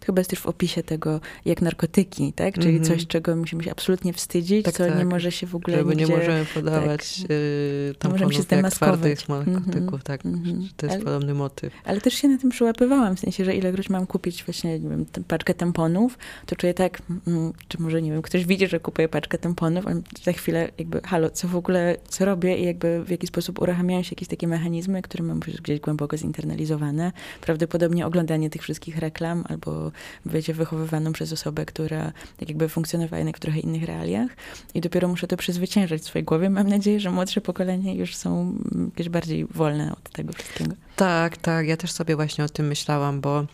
[0.00, 2.54] to chyba jest też w opisie tego, jak narkotyki, tak?
[2.54, 2.86] Czyli mm -hmm.
[2.86, 4.98] coś, czego musimy się absolutnie wstydzić, tak, co tak.
[4.98, 8.70] nie może się w ogóle Żeby nigdzie, nie możemy podawać tak, yy, tamponów się jak
[8.70, 10.02] twardych narkotyków, mm -hmm.
[10.02, 10.26] tak?
[10.26, 10.68] Mm -hmm.
[10.76, 11.72] To jest ale, podobny motyw.
[11.84, 15.06] Ale też się na tym przyłapywałam, w sensie, że ilekroć mam kupić właśnie, nie wiem,
[15.28, 19.38] paczkę tamponów, to czuję tak, mm, czy może, nie wiem, ktoś widzi, że kupuję paczkę
[19.38, 23.26] tamponów, ale za chwilę jakby, halo, co w ogóle, co robię i jakby w jaki
[23.26, 27.12] sposób sposób uruchamiają się jakieś takie mechanizmy, które mam gdzieś głęboko zinternealizowane.
[27.40, 29.92] Prawdopodobnie oglądanie tych wszystkich reklam albo
[30.26, 34.30] bycie wychowywaną przez osobę, która tak jakby funkcjonowała jednak w trochę innych realiach
[34.74, 36.50] i dopiero muszę to przezwyciężać w swojej głowie.
[36.50, 40.74] Mam nadzieję, że młodsze pokolenie już są jakieś bardziej wolne od tego wszystkiego.
[40.96, 41.66] Tak, tak.
[41.66, 43.46] Ja też sobie właśnie o tym myślałam, bo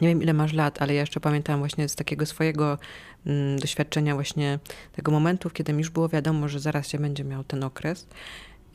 [0.00, 2.78] nie wiem ile masz lat, ale ja jeszcze pamiętam właśnie z takiego swojego
[3.26, 4.58] mm, doświadczenia właśnie
[4.92, 8.06] tego momentu, kiedy mi już było wiadomo, że zaraz się będzie miał ten okres.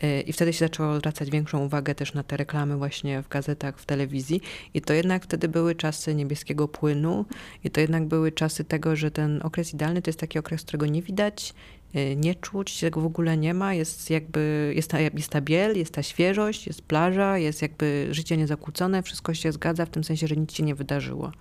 [0.04, 3.80] Y, I wtedy się zaczęło zwracać większą uwagę też na te reklamy właśnie w gazetach,
[3.80, 4.42] w telewizji.
[4.74, 7.26] I to jednak wtedy były czasy niebieskiego płynu
[7.64, 10.86] i to jednak były czasy tego, że ten okres idealny to jest taki okres, którego
[10.86, 11.54] nie widać,
[11.96, 13.74] y, nie czuć, tego w ogóle nie ma.
[13.74, 18.38] Jest jakby, jest ta, jest ta biel, jest ta świeżość, jest plaża, jest jakby życie
[18.38, 21.32] niezakłócone, wszystko się zgadza w tym sensie, że nic się nie wydarzyło.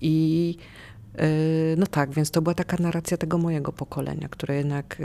[0.00, 0.56] I
[1.20, 4.96] y, no tak, więc to była taka narracja tego mojego pokolenia, które jednak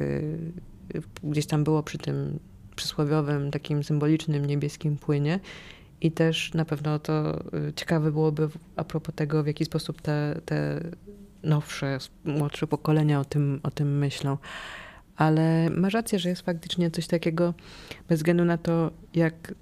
[1.24, 2.40] gdzieś tam było przy tym
[2.76, 5.40] przysłowiowym, takim symbolicznym niebieskim płynie.
[6.02, 10.42] I też na pewno to y, ciekawe byłoby a propos tego, w jaki sposób te,
[10.46, 10.82] te
[11.44, 14.38] nowsze, młodsze pokolenia o tym, o tym myślą.
[15.16, 17.54] Ale masz rację, że jest faktycznie coś takiego,
[18.10, 19.54] bez względu na to, jak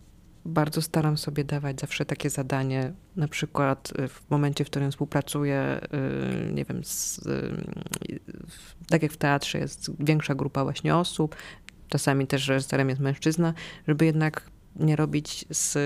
[0.46, 5.80] bardzo staram sobie dawać zawsze takie zadanie, na przykład y, w momencie, w którym współpracuję,
[6.50, 7.22] y, nie wiem, z,
[8.90, 11.36] tak jak w teatrze jest większa grupa właśnie osób,
[11.90, 13.54] czasami też reżyserem jest mężczyzna,
[13.88, 15.78] żeby jednak nie robić z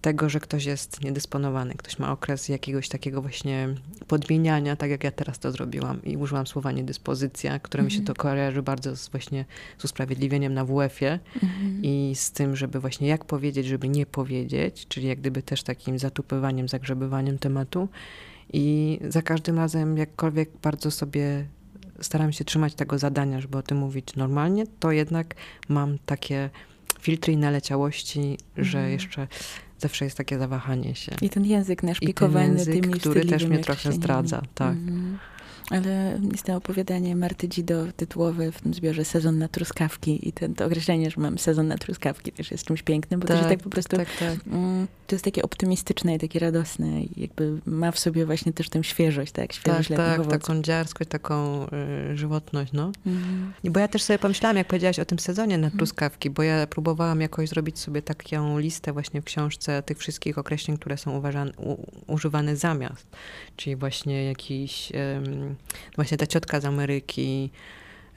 [0.00, 3.68] tego, że ktoś jest niedysponowany, ktoś ma okres jakiegoś takiego właśnie
[4.06, 8.12] podmieniania, tak jak ja teraz to zrobiłam i użyłam słowa niedyspozycja, które mi się to
[8.12, 8.16] mhm.
[8.16, 9.44] kojarzy bardzo z właśnie
[9.78, 11.82] z usprawiedliwieniem na WF-ie mhm.
[11.82, 15.98] i z tym, żeby właśnie jak powiedzieć, żeby nie powiedzieć, czyli jak gdyby też takim
[15.98, 17.88] zatupywaniem, zagrzebywaniem tematu
[18.52, 21.46] i za każdym razem jakkolwiek bardzo sobie
[22.00, 25.34] staram się trzymać tego zadania, żeby o tym mówić normalnie, to jednak
[25.68, 26.50] mam takie
[27.00, 28.92] filtry i naleciałości, że mhm.
[28.92, 29.28] jeszcze
[29.80, 31.12] zawsze jest takie zawahanie się.
[31.22, 34.72] I ten język naszpikowany I ten język, który też mnie trochę zdradza, tak.
[34.72, 35.18] Mm.
[35.70, 40.54] Ale jest to opowiadanie Marty Dzido tytułowe w tym zbiorze Sezon na truskawki i ten,
[40.54, 43.48] to określenie, że mam sezon na truskawki też jest czymś pięknym, bo tak, to się
[43.48, 43.96] tak po prostu...
[43.96, 44.38] Tak, tak.
[44.46, 48.68] Mm, to jest takie optymistyczne i takie radosne i jakby ma w sobie właśnie też
[48.68, 49.52] tę świeżość, tak?
[49.52, 50.32] Świeżość tak, tak, owoców.
[50.40, 51.66] taką dziarskość, taką
[52.12, 52.92] y, żywotność, no.
[53.64, 55.78] I bo ja też sobie pomyślałam, jak powiedziałaś o tym sezonie na mhm.
[55.78, 60.78] truskawki, bo ja próbowałam jakoś zrobić sobie taką listę właśnie w książce tych wszystkich określeń,
[60.78, 63.06] które są uważane, u, używane zamiast.
[63.56, 64.90] Czyli właśnie jakiś...
[64.90, 65.54] Y,
[65.96, 67.50] właśnie ta ciotka z Ameryki,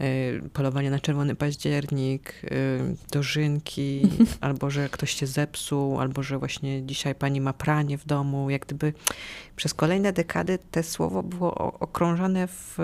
[0.02, 2.50] y, polowanie na czerwony październik, y,
[3.12, 4.02] dożynki,
[4.42, 8.50] albo że ktoś się zepsuł, albo że właśnie dzisiaj pani ma pranie w domu.
[8.50, 8.94] Jak gdyby
[9.56, 12.78] przez kolejne dekady te słowo było okrążane w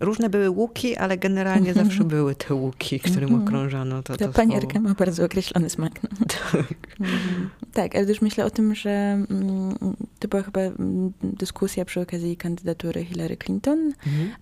[0.00, 1.86] Różne były łuki, ale generalnie mhm.
[1.86, 3.42] zawsze były te łuki, którym mhm.
[3.42, 4.88] okrążano to, Ta to panierka słowo.
[4.88, 6.02] ma bardzo określony smak.
[6.02, 6.08] No.
[6.52, 6.98] Tak.
[7.00, 7.50] Mhm.
[7.72, 9.76] tak, ale też myślę o tym, że mm,
[10.18, 13.92] to była chyba mm, dyskusja przy okazji kandydatury Hillary Clinton,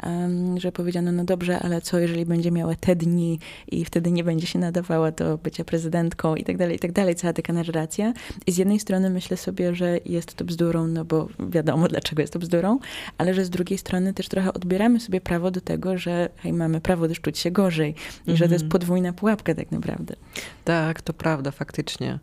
[0.03, 3.38] um, że powiedziano, no dobrze, ale co jeżeli będzie miała te dni
[3.69, 7.14] i wtedy nie będzie się nadawała do bycia prezydentką i tak dalej, i tak dalej,
[7.14, 8.12] cała taka narracja.
[8.47, 12.33] I z jednej strony myślę sobie, że jest to bzdurą, no bo wiadomo dlaczego jest
[12.33, 12.79] to bzdurą,
[13.19, 16.53] ale że z drugiej strony też trochę odbieramy sobie prawo prawo do tego, że hej,
[16.53, 17.95] mamy prawo też czuć się gorzej
[18.27, 18.69] i że to jest mhm.
[18.69, 20.17] podwójna pułapka tak naprawdę.
[20.65, 22.19] Tak, to prawda, faktycznie.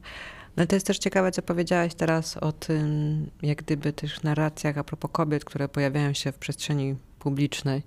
[0.58, 4.84] No to jest też ciekawe, co powiedziałaś teraz o tym, jak gdyby tych narracjach a
[4.84, 7.84] propos kobiet, które pojawiają się w przestrzeni publicznej.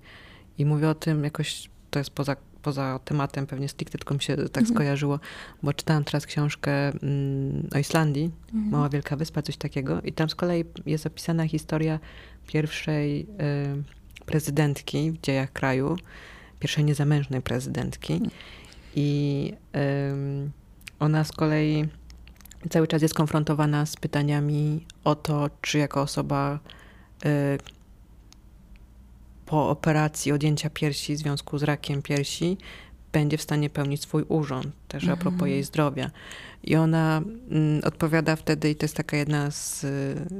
[0.57, 4.35] I mówię o tym jakoś, to jest poza, poza tematem, pewnie stricte, tylko mi się
[4.35, 4.67] tak mhm.
[4.67, 5.19] skojarzyło,
[5.63, 8.71] bo czytałam teraz książkę mm, o Islandii, mhm.
[8.71, 10.01] Mała Wielka Wyspa, coś takiego.
[10.01, 11.99] I tam z kolei jest opisana historia
[12.47, 15.97] pierwszej y, prezydentki w dziejach kraju,
[16.59, 18.13] pierwszej niezamężnej prezydentki.
[18.13, 18.29] Mm.
[18.95, 19.53] I
[20.99, 21.87] ona z kolei
[22.69, 26.59] cały czas jest konfrontowana z pytaniami o to, czy jako osoba
[27.25, 27.29] y,
[29.45, 32.57] po operacji odjęcia piersi w związku z rakiem piersi
[33.17, 35.19] będzie w stanie pełnić swój urząd, też mhm.
[35.19, 35.51] a propos mhm.
[35.51, 36.11] jej zdrowia.
[36.63, 39.79] I ona mm, odpowiada wtedy, i to jest taka jedna z,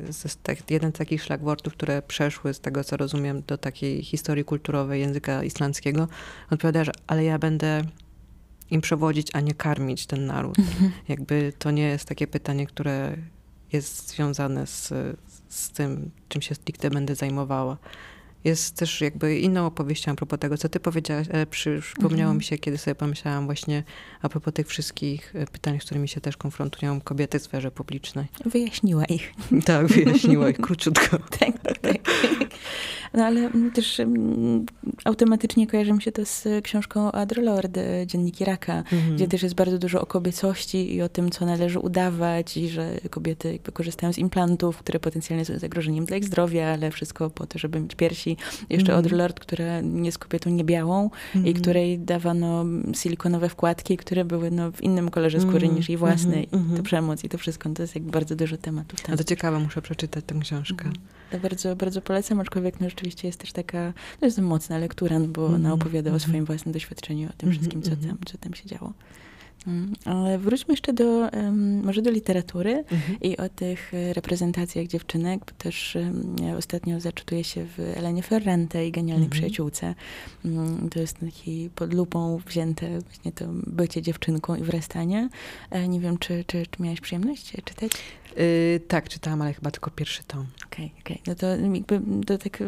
[0.09, 4.43] z, tak, jeden z takich szlagwortów, które przeszły, z tego co rozumiem, do takiej historii
[4.43, 6.07] kulturowej języka islandzkiego.
[6.51, 7.83] Odpowiada, że ale ja będę
[8.71, 10.59] im przewodzić, a nie karmić ten naród.
[10.59, 10.91] Mhm.
[11.07, 13.17] Jakby to nie jest takie pytanie, które
[13.73, 14.93] jest związane z,
[15.49, 17.77] z tym, czym się stricte będę zajmowała
[18.47, 21.27] jest też jakby inną opowieścią a propos tego, co ty powiedziałaś.
[21.29, 22.37] E, przypomniało mhm.
[22.37, 23.83] mi się, kiedy sobie pomyślałam właśnie
[24.21, 28.25] a propos tych wszystkich e, pytań, z którymi się też konfrontują kobiety w sferze publicznej.
[28.45, 29.33] Wyjaśniła ich.
[29.65, 31.17] Tak, wyjaśniła ich króciutko.
[31.39, 31.77] tak, tak.
[31.77, 32.01] tak.
[33.13, 34.65] No ale też um,
[35.05, 39.15] automatycznie kojarzy mi się to z książką Adrolord, e, Dzienniki Raka, mhm.
[39.15, 42.99] gdzie też jest bardzo dużo o kobiecości i o tym, co należy udawać i że
[43.09, 47.47] kobiety jakby korzystają z implantów, które potencjalnie są zagrożeniem dla ich zdrowia, ale wszystko po
[47.47, 48.36] to, żeby mieć piersi.
[48.69, 48.99] Jeszcze mhm.
[48.99, 51.47] Adrolord, która jest kobietą niebiałą mhm.
[51.47, 55.75] i której dawano silikonowe wkładki, które były no, w innym kolorze skóry mhm.
[55.75, 56.77] niż jej własny i mhm.
[56.77, 57.69] to przemoc i to wszystko.
[57.69, 59.01] To jest jakby bardzo dużo tematów.
[59.01, 59.13] Tam.
[59.13, 60.85] A to ciekawe, muszę przeczytać tę książkę.
[60.85, 61.05] Mhm.
[61.31, 65.27] To bardzo, bardzo polecam, aczkolwiek no, rzeczywiście jest też taka, to jest mocna lektura, no
[65.27, 68.17] bo mm ona opowiada mm o swoim własnym doświadczeniu, o tym mm wszystkim, co tam,
[68.25, 68.93] co tam się działo.
[69.67, 71.29] Mm, ale wróćmy jeszcze do,
[71.83, 73.19] może do literatury mhm.
[73.21, 75.97] i o tych e, reprezentacjach dziewczynek, bo też
[76.57, 79.31] ostatnio zaczytuję się w Elenie Ferrante i Genialnej mhm.
[79.31, 79.95] Przyjaciółce.
[80.45, 85.29] Um, to jest taki pod lupą wzięte właśnie to bycie dziewczynką i wrastanie.
[85.71, 87.91] E, nie wiem, czy, czy, czy miałaś przyjemność czytać?
[88.37, 90.45] Yy, tak, czytałam, ale chyba tylko pierwszy tom.
[90.77, 91.21] Okej, okay, okej.
[91.21, 91.27] Okay.
[91.27, 92.63] No to jakby to tak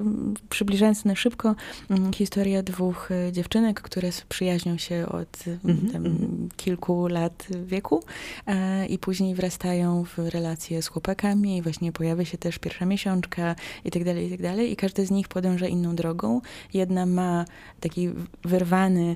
[0.50, 1.56] przybliżając na szybko,
[1.90, 6.56] mm, historia dwóch e, dziewczynek, które przyjaźnią się od mm -hmm.
[6.58, 8.04] kilku lat wieku
[8.48, 13.56] e, i później wrastają w relacje z chłopakami i właśnie pojawia się też pierwsza miesiączka
[13.86, 14.72] i tak dalej, i tak dalej.
[14.72, 16.42] I każda z nich podąża inną drogą.
[16.74, 17.46] Jedna ma
[17.80, 18.10] taki
[18.44, 19.16] wyrwany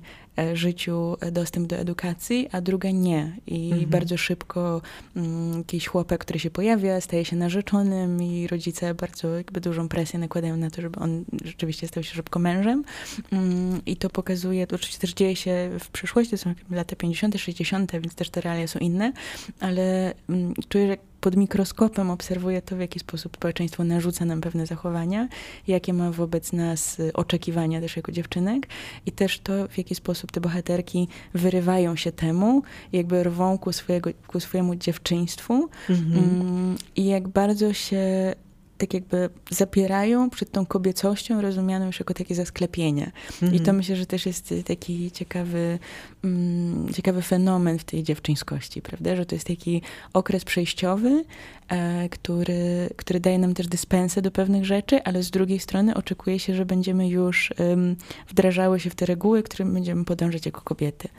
[0.53, 3.37] życiu dostęp do edukacji, a druga nie.
[3.47, 3.89] I mhm.
[3.89, 4.81] bardzo szybko
[5.15, 10.19] mm, jakiś chłopak, który się pojawia, staje się narzeczonym i rodzice bardzo jakby dużą presję
[10.19, 12.83] nakładają na to, żeby on rzeczywiście stał się szybko mężem.
[13.31, 17.37] Mm, I to pokazuje, to oczywiście też dzieje się w przeszłości, to są lata 50.,
[17.37, 19.13] 60., więc też te realia są inne,
[19.59, 24.65] ale mm, czuję, że pod mikroskopem obserwuję to, w jaki sposób społeczeństwo narzuca nam pewne
[24.65, 25.27] zachowania,
[25.67, 28.67] jakie ma wobec nas y, oczekiwania też jako dziewczynek
[29.05, 34.09] i też to, w jaki sposób te bohaterki wyrywają się temu, jakby rwą ku, swojego,
[34.27, 36.17] ku swojemu dziewczyństwu mhm.
[36.17, 38.33] Mm, i jak bardzo się
[38.77, 43.11] tak jakby zapierają przed tą kobiecością rozumianą już jako takie zasklepienie.
[43.41, 43.55] Mm -hmm.
[43.55, 43.77] I to mhm.
[43.77, 45.79] myślę, że też jest taki ciekawy,
[46.23, 49.15] mm, ciekawy fenomen w tej dziewczyńskości, prawda?
[49.15, 49.81] Że to jest taki
[50.13, 51.23] okres przejściowy,
[51.69, 56.39] e, który, który daje nam też dyspensę do pewnych rzeczy, ale z drugiej strony oczekuje
[56.39, 57.95] się, że będziemy już um,
[58.27, 61.09] wdrażały się w te reguły, którym będziemy podążać jako kobiety.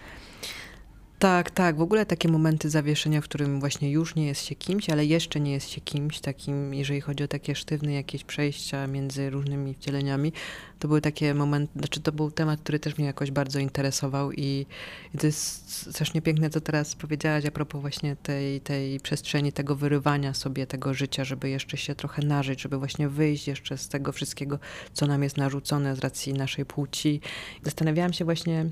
[1.25, 1.77] Tak, tak.
[1.77, 5.41] W ogóle takie momenty zawieszenia, w którym właśnie już nie jest się kimś, ale jeszcze
[5.41, 10.33] nie jest się kimś takim, jeżeli chodzi o takie sztywne jakieś przejścia między różnymi wcieleniami,
[10.79, 14.67] to były takie momenty, znaczy to był temat, który też mnie jakoś bardzo interesował i,
[15.15, 19.77] i to jest strasznie piękne, co teraz powiedziałaś a propos właśnie tej, tej przestrzeni, tego
[19.77, 24.13] wyrywania sobie tego życia, żeby jeszcze się trochę nażyć, żeby właśnie wyjść jeszcze z tego
[24.13, 24.59] wszystkiego,
[24.93, 27.21] co nam jest narzucone z racji naszej płci.
[27.63, 28.71] Zastanawiałam się właśnie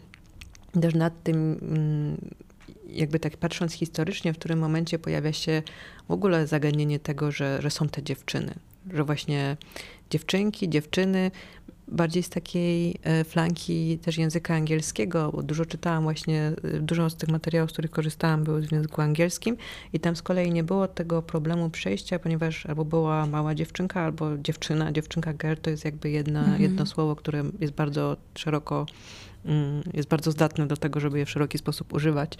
[0.81, 2.17] też nad tym, mm,
[2.87, 5.63] jakby tak patrząc historycznie, w którym momencie pojawia się
[6.09, 8.55] w ogóle zagadnienie tego, że, że są te dziewczyny.
[8.93, 9.57] Że właśnie
[10.11, 11.31] dziewczynki, dziewczyny,
[11.89, 17.17] bardziej z takiej e, flanki też języka angielskiego, bo dużo czytałam właśnie, e, dużo z
[17.17, 19.57] tych materiałów, z których korzystałam, były w języku angielskim
[19.93, 24.39] i tam z kolei nie było tego problemu przejścia, ponieważ albo była mała dziewczynka, albo
[24.39, 26.63] dziewczyna, dziewczynka girl to jest jakby jedna, mhm.
[26.63, 29.32] jedno słowo, które jest bardzo szeroko Mm,
[29.95, 32.39] jest bardzo zdatny do tego, żeby je w szeroki sposób używać.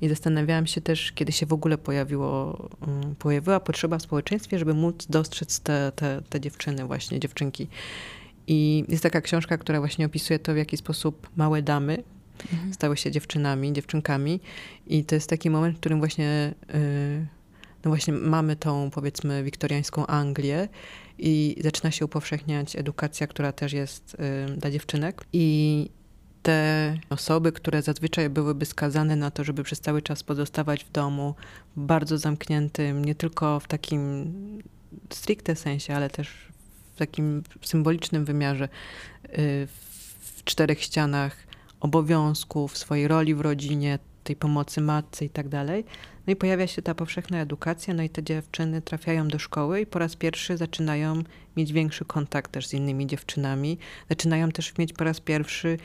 [0.00, 4.74] I zastanawiałam się też, kiedy się w ogóle pojawiło, mm, pojawiła potrzeba w społeczeństwie, żeby
[4.74, 7.68] móc dostrzec te, te, te dziewczyny, właśnie dziewczynki.
[8.46, 12.02] I jest taka książka, która właśnie opisuje to, w jaki sposób małe damy
[12.52, 12.74] mhm.
[12.74, 14.40] stały się dziewczynami, dziewczynkami.
[14.86, 17.26] I to jest taki moment, w którym właśnie, y,
[17.84, 20.68] no właśnie mamy tą, powiedzmy, wiktoriańską Anglię
[21.18, 24.16] i zaczyna się upowszechniać edukacja, która też jest
[24.50, 25.24] y, dla dziewczynek.
[25.32, 25.90] I
[26.42, 31.34] te osoby, które zazwyczaj byłyby skazane na to, żeby przez cały czas pozostawać w domu,
[31.76, 34.32] bardzo zamkniętym, nie tylko w takim
[35.10, 36.28] stricte sensie, ale też
[36.94, 39.28] w takim symbolicznym wymiarze, y,
[40.20, 41.36] w czterech ścianach
[41.80, 45.84] obowiązków, swojej roli w rodzinie, tej pomocy matce i tak dalej.
[46.26, 49.86] No i pojawia się ta powszechna edukacja, no i te dziewczyny trafiają do szkoły i
[49.86, 51.22] po raz pierwszy zaczynają
[51.56, 53.78] mieć większy kontakt też z innymi dziewczynami.
[54.08, 55.78] Zaczynają też mieć po raz pierwszy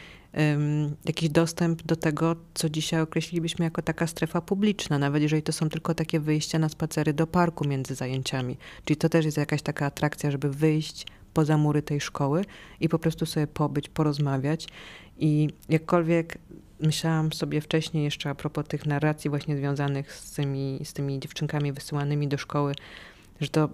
[1.05, 5.69] jakiś dostęp do tego, co dzisiaj określilibyśmy jako taka strefa publiczna, nawet jeżeli to są
[5.69, 8.57] tylko takie wyjścia na spacery do parku między zajęciami.
[8.85, 12.45] Czyli to też jest jakaś taka atrakcja, żeby wyjść poza mury tej szkoły
[12.79, 14.67] i po prostu sobie pobyć, porozmawiać.
[15.17, 16.37] I jakkolwiek
[16.79, 21.73] myślałam sobie wcześniej jeszcze a propos tych narracji właśnie związanych z tymi, z tymi dziewczynkami
[21.73, 22.73] wysyłanymi do szkoły,
[23.41, 23.69] że to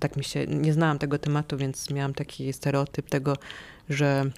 [0.00, 3.36] tak mi się, nie znałam tego tematu, więc miałam taki stereotyp tego,
[3.88, 4.30] że,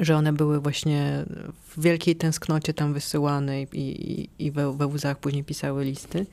[0.00, 1.24] że one były właśnie
[1.68, 6.26] w wielkiej tęsknocie tam wysyłane i, i, i we, we łzach później pisały listy.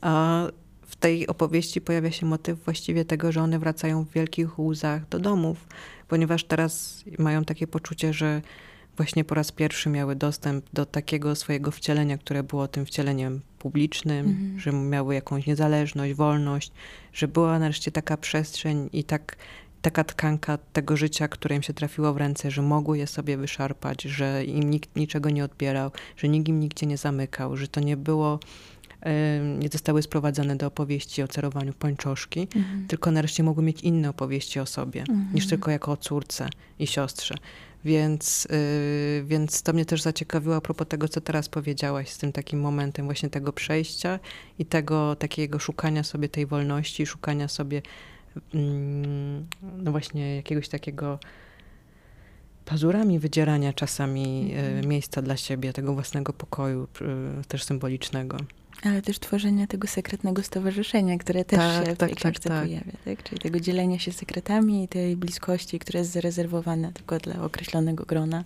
[0.00, 0.46] A
[0.82, 5.18] w tej opowieści pojawia się motyw właściwie tego, że one wracają w wielkich łzach do
[5.18, 5.66] domów,
[6.08, 8.42] ponieważ teraz mają takie poczucie, że
[8.96, 14.26] właśnie po raz pierwszy miały dostęp do takiego swojego wcielenia, które było tym wcieleniem publicznym,
[14.26, 14.60] mhm.
[14.60, 16.72] że miały jakąś niezależność, wolność,
[17.12, 19.36] że była nareszcie taka przestrzeń i tak,
[19.82, 24.02] taka tkanka tego życia, które im się trafiło w ręce, że mogły je sobie wyszarpać,
[24.02, 27.96] że im nikt niczego nie odbierał, że nikt im nigdzie nie zamykał, że to nie
[27.96, 28.38] było
[29.58, 32.86] nie zostały sprowadzone do opowieści o cerowaniu pończoszki, mhm.
[32.88, 35.28] tylko nareszcie mogły mieć inne opowieści o sobie, mhm.
[35.34, 37.34] niż tylko jako o córce i siostrze.
[37.84, 42.32] Więc, yy, więc to mnie też zaciekawiło a propos tego, co teraz powiedziałaś, z tym
[42.32, 44.18] takim momentem właśnie tego przejścia
[44.58, 47.82] i tego takiego szukania sobie tej wolności, szukania sobie
[49.78, 51.18] no właśnie jakiegoś takiego
[52.64, 56.88] pazurami wydzierania czasami yy, miejsca dla siebie, tego własnego pokoju,
[57.40, 58.36] y, też symbolicznego.
[58.82, 62.62] Ale też tworzenia tego sekretnego stowarzyszenia, które też Tak, się w tak, tej tak, tak.
[62.62, 63.22] pojawia, tak?
[63.22, 68.44] Czyli tego dzielenia się sekretami i tej bliskości, która jest zarezerwowana tylko dla określonego grona,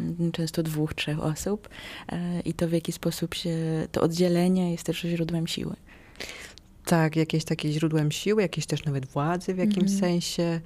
[0.00, 1.68] m, często dwóch, trzech osób.
[2.08, 3.56] E, I to w jaki sposób się,
[3.92, 5.76] to oddzielenie jest też źródłem siły.
[6.88, 9.98] Tak, jakieś takie źródłem siły, jakieś też nawet władzy w jakimś Mhm.
[10.00, 10.60] sensie,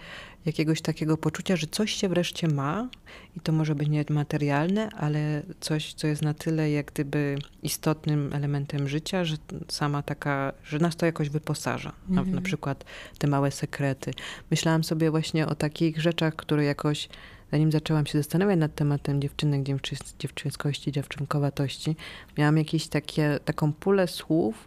[0.47, 2.89] jakiegoś takiego poczucia, że coś się wreszcie ma
[3.37, 8.89] i to może być niematerialne, ale coś, co jest na tyle jak gdyby istotnym elementem
[8.89, 9.37] życia, że
[9.69, 11.93] sama taka, że nas to jakoś wyposaża.
[12.09, 12.35] Na, Mhm.
[12.37, 12.85] na przykład
[13.19, 14.11] te małe sekrety.
[14.51, 17.09] Myślałam sobie właśnie o takich rzeczach, które jakoś
[17.53, 21.97] zanim zaczęłam się zastanawiać nad tematem dziewczynek, dziewczy, dziewczynskości, dziewczynkowatości,
[22.39, 24.67] miałam jakieś takie, taką pulę słów,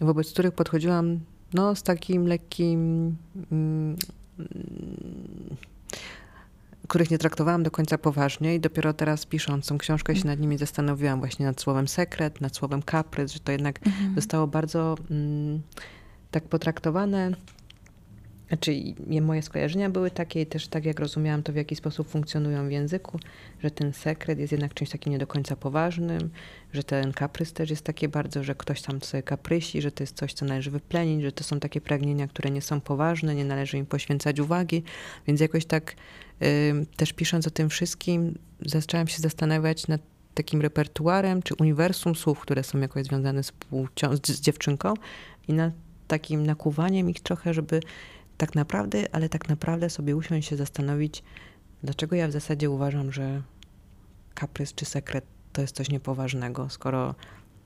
[0.00, 1.20] wobec których podchodziłam
[1.54, 3.16] no, z takim lekkim,
[3.52, 3.96] mm,
[4.38, 5.56] mm,
[6.88, 10.58] których nie traktowałam do końca poważnie i dopiero teraz pisząc tą książkę się nad nimi
[10.58, 13.80] zastanowiłam właśnie nad słowem sekret, nad słowem kaprys, że to jednak
[14.16, 15.60] zostało bardzo mm,
[16.30, 17.30] tak potraktowane.
[18.48, 18.82] Znaczy,
[19.20, 22.70] moje skojarzenia były takie i też tak jak rozumiałam to, w jaki sposób funkcjonują w
[22.70, 23.18] języku,
[23.62, 26.30] że ten sekret jest jednak czymś takim nie do końca poważnym,
[26.72, 30.16] że ten kaprys też jest takie bardzo, że ktoś tam sobie kaprysi, że to jest
[30.16, 33.78] coś, co należy wyplenić, że to są takie pragnienia, które nie są poważne, nie należy
[33.78, 34.82] im poświęcać uwagi,
[35.26, 35.94] więc jakoś tak
[36.96, 40.00] też pisząc o tym wszystkim, zaczęłam się zastanawiać nad
[40.34, 44.94] takim repertuarem czy uniwersum słów, które są jakoś związane z, płcią, z dziewczynką
[45.48, 45.72] i nad
[46.08, 47.80] takim nakuwaniem ich trochę, żeby
[48.38, 51.22] tak naprawdę, ale tak naprawdę sobie usiąść się zastanowić,
[51.82, 53.42] dlaczego ja w zasadzie uważam, że
[54.34, 57.14] kaprys czy sekret to jest coś niepoważnego, skoro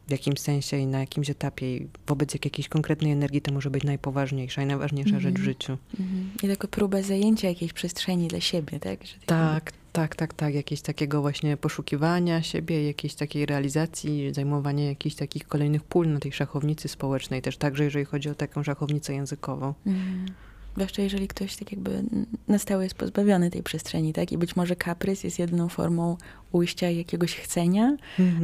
[0.08, 3.70] w jakimś sensie i na jakimś etapie i wobec jak jakiejś konkretnej energii to może
[3.70, 5.44] być najpoważniejsza i najważniejsza rzecz w Mhm.
[5.44, 5.78] życiu.
[6.00, 6.30] Mhm.
[6.42, 9.04] I taka próba zajęcia jakiejś przestrzeni dla siebie, tak?
[9.06, 10.54] Że Tak, tak, tak, tak.
[10.54, 16.32] Jakieś takiego właśnie poszukiwania siebie, jakiejś takiej realizacji, zajmowanie jakichś takich kolejnych pól na tej
[16.32, 19.74] szachownicy społecznej, też także jeżeli chodzi o taką szachownicę językową.
[19.86, 20.26] Mhm.
[20.74, 22.02] Zwłaszcza jeżeli ktoś tak jakby
[22.48, 24.32] na stałe jest pozbawiony tej przestrzeni, tak?
[24.32, 26.16] I być może kaprys jest jedną formą
[26.52, 27.96] ujścia jakiegoś chcenia,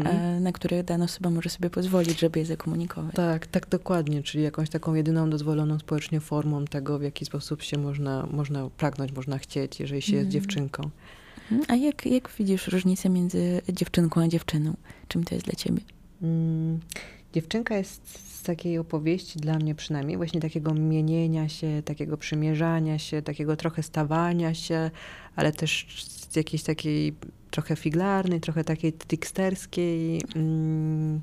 [0.04, 3.14] e, na które dana osoba może sobie pozwolić, żeby je zakomunikować.
[3.14, 7.78] Tak, tak dokładnie, czyli jakąś taką jedyną dozwoloną społecznie formą tego, w jaki sposób się
[7.78, 10.32] można, można pragnąć, można chcieć, jeżeli się jest Mhm.
[10.32, 10.90] dziewczynką.
[11.52, 11.62] Mhm.
[11.68, 14.74] A jak, jak widzisz różnicę między dziewczynką a dziewczyną?
[15.08, 15.80] Czym to jest dla ciebie?
[16.22, 16.80] Mm,
[17.32, 23.22] dziewczynka jest z takiej opowieści, dla mnie przynajmniej, właśnie takiego mienienia się, takiego przymierzania się,
[23.22, 24.90] takiego trochę stawania się,
[25.36, 25.86] ale też
[26.30, 27.14] z jakiejś takiej
[27.50, 31.20] trochę figlarnej, trochę takiej tricksterskiej mm,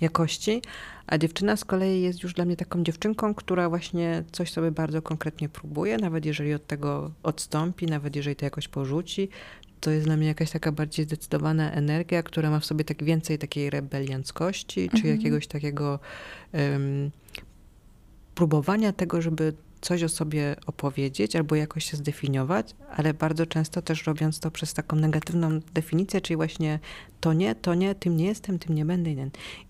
[0.00, 0.62] jakości.
[1.06, 5.02] A dziewczyna z kolei jest już dla mnie taką dziewczynką, która właśnie coś sobie bardzo
[5.02, 9.28] konkretnie próbuje, nawet jeżeli od tego odstąpi, nawet jeżeli to jakoś porzuci,
[9.80, 13.38] to jest dla mnie jakaś taka bardziej zdecydowana energia, która ma w sobie tak więcej
[13.38, 15.16] takiej rebelianckości, czy Mhm.
[15.16, 15.98] jakiegoś takiego
[16.52, 17.10] em,
[18.34, 24.06] próbowania tego, żeby coś o sobie opowiedzieć albo jakoś się zdefiniować, ale bardzo często też
[24.06, 26.78] robiąc to przez taką negatywną definicję, czyli właśnie
[27.20, 29.08] to nie, to nie, tym nie jestem, tym nie będę.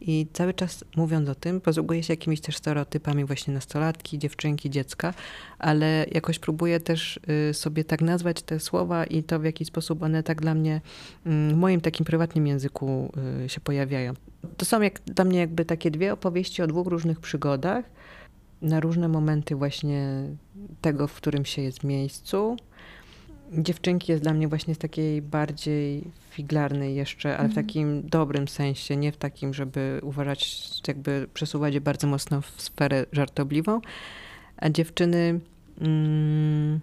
[0.01, 5.15] I cały czas mówiąc o tym, posługuję się jakimiś też stereotypami właśnie nastolatki, dziewczynki, dziecka,
[5.59, 10.03] ale jakoś próbuję też y, sobie tak nazwać te słowa i to w jaki sposób
[10.03, 10.81] one tak dla mnie
[11.27, 13.13] mm, w moim takim prywatnym języku
[13.45, 14.15] y, się pojawiają.
[14.57, 17.85] To są jak, dla mnie jakby takie dwie opowieści o dwóch różnych przygodach,
[18.63, 20.23] na różne momenty właśnie
[20.81, 22.57] tego, w którym się jest miejscu.
[23.53, 27.67] Dziewczynki jest dla mnie właśnie z takiej bardziej figlarnej jeszcze, ale w Mhm.
[27.67, 33.07] takim dobrym sensie, nie w takim, żeby uważać, jakby przesuwać je bardzo mocno w sferę
[33.13, 33.81] żartobliwą.
[34.57, 35.41] A dziewczyny...
[35.81, 36.81] Mm,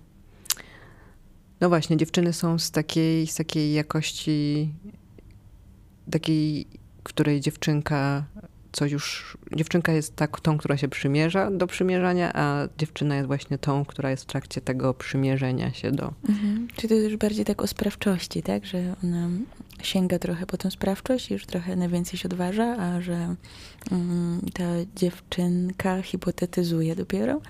[1.61, 4.69] no właśnie, dziewczyny są z takiej, z takiej jakości,
[6.11, 6.67] takiej,
[7.03, 8.25] której dziewczynka
[8.75, 9.37] coś już.
[9.55, 14.11] Dziewczynka jest tak, tą, która się przymierza do przymierzania, a dziewczyna jest właśnie tą, która
[14.11, 16.13] jest w trakcie tego przymierzenia się do.
[16.29, 16.67] Mhm.
[16.75, 18.65] Czy to jest już bardziej tak o sprawczości, tak?
[18.65, 19.29] Że ona
[19.83, 23.35] sięga trochę po tą sprawczość i już trochę na więcej się odważa, a że
[23.91, 24.63] mm, ta
[24.95, 27.41] dziewczynka hipotetyzuje dopiero?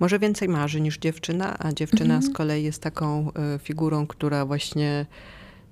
[0.00, 2.32] Może więcej marzy niż dziewczyna, a dziewczyna Mhm.
[2.32, 5.06] z kolei jest taką y, figurą, która właśnie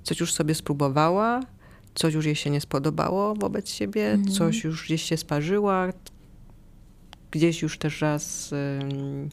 [0.02, 1.40] coś już sobie spróbowała,
[1.94, 4.34] coś już jej się nie spodobało wobec siebie, Mhm.
[4.34, 5.92] coś już gdzieś się sparzyła,
[7.30, 9.28] gdzieś już też raz, ym,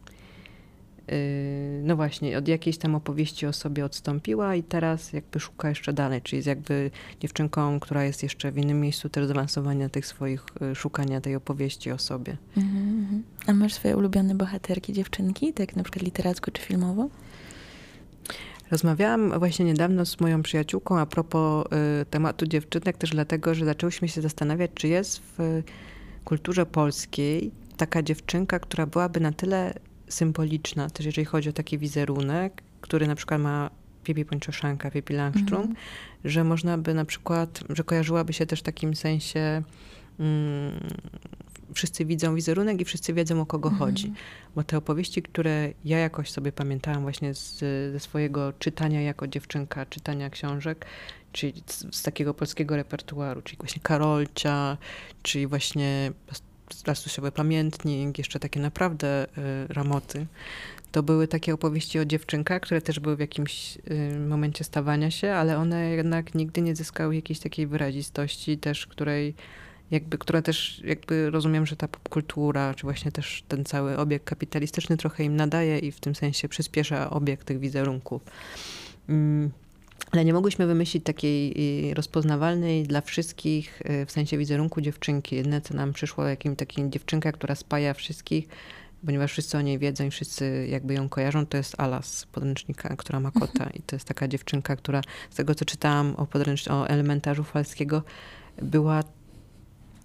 [1.12, 5.93] y, no właśnie, od jakiejś tam opowieści o sobie odstąpiła i teraz jakby szuka jeszcze
[5.93, 10.45] dalej, czyli jest jakby dziewczynką, która jest jeszcze w innym miejscu też zaawansowania tych swoich,
[10.72, 12.38] y, szukania tej opowieści o sobie.
[12.58, 13.24] Mhm, mhm.
[13.47, 17.10] A masz swoje ulubione bohaterki, dziewczynki, tak na przykład literacko czy filmowo?
[18.76, 21.65] Rozmawiałam właśnie niedawno z moją przyjaciółką a propos
[22.01, 25.63] y, tematu dziewczynek, też dlatego, że zaczęłyśmy się zastanawiać, czy jest w
[26.26, 29.73] kulturze polskiej taka dziewczynka, która byłaby na tyle
[30.09, 33.69] symboliczna, też jeżeli chodzi o taki wizerunek, który na przykład ma
[34.03, 35.80] Pippi Pończoszanka, Pippi Langstrom, mm -hmm.
[36.26, 39.63] że można by na przykład, że kojarzyłaby się też w takim sensie
[40.19, 40.80] mm,
[41.74, 43.78] wszyscy widzą wizerunek i wszyscy wiedzą o kogo -hmm.
[43.78, 44.13] chodzi.
[44.55, 47.59] Bo te opowieści, które ja jakoś sobie pamiętałam właśnie z,
[47.93, 50.86] ze swojego czytania jako dziewczynka, czytania książek,
[51.32, 54.78] czyli z, z takiego polskiego repertuaru, czyli właśnie Karolcia,
[55.24, 56.11] czyli właśnie
[56.88, 60.26] Lastusiowy Pamiętnik, jeszcze takie naprawdę y, ramoty.
[60.91, 65.32] To były takie opowieści o dziewczynkach, które też były w jakimś y, momencie stawania się,
[65.32, 69.36] ale one jednak nigdy nie zyskały jakiejś takiej wyrazistości też, której
[69.91, 74.97] jakby, która też jakby rozumiem, że ta popkultura, czy właśnie też ten cały obieg kapitalistyczny
[74.97, 78.21] trochę im nadaje i w tym sensie przyspiesza obieg tych wizerunków.
[79.09, 79.51] Mm,
[80.11, 81.53] ale nie mogłyśmy wymyślić takiej
[81.91, 85.36] y, rozpoznawalnej dla wszystkich y, w sensie wizerunku dziewczynki.
[85.36, 88.47] Jedne, co nam przyszło, jakim takim dziewczynka, która spaja wszystkich,
[89.05, 93.19] ponieważ wszyscy o niej wiedzą i wszyscy jakby ją kojarzą, to jest Alas, podręcznika, która
[93.19, 93.69] ma kota.
[93.69, 98.03] I to jest taka dziewczynka, która z tego, co czytałam o, podręcz- o elementarzu falskiego,
[98.61, 99.03] była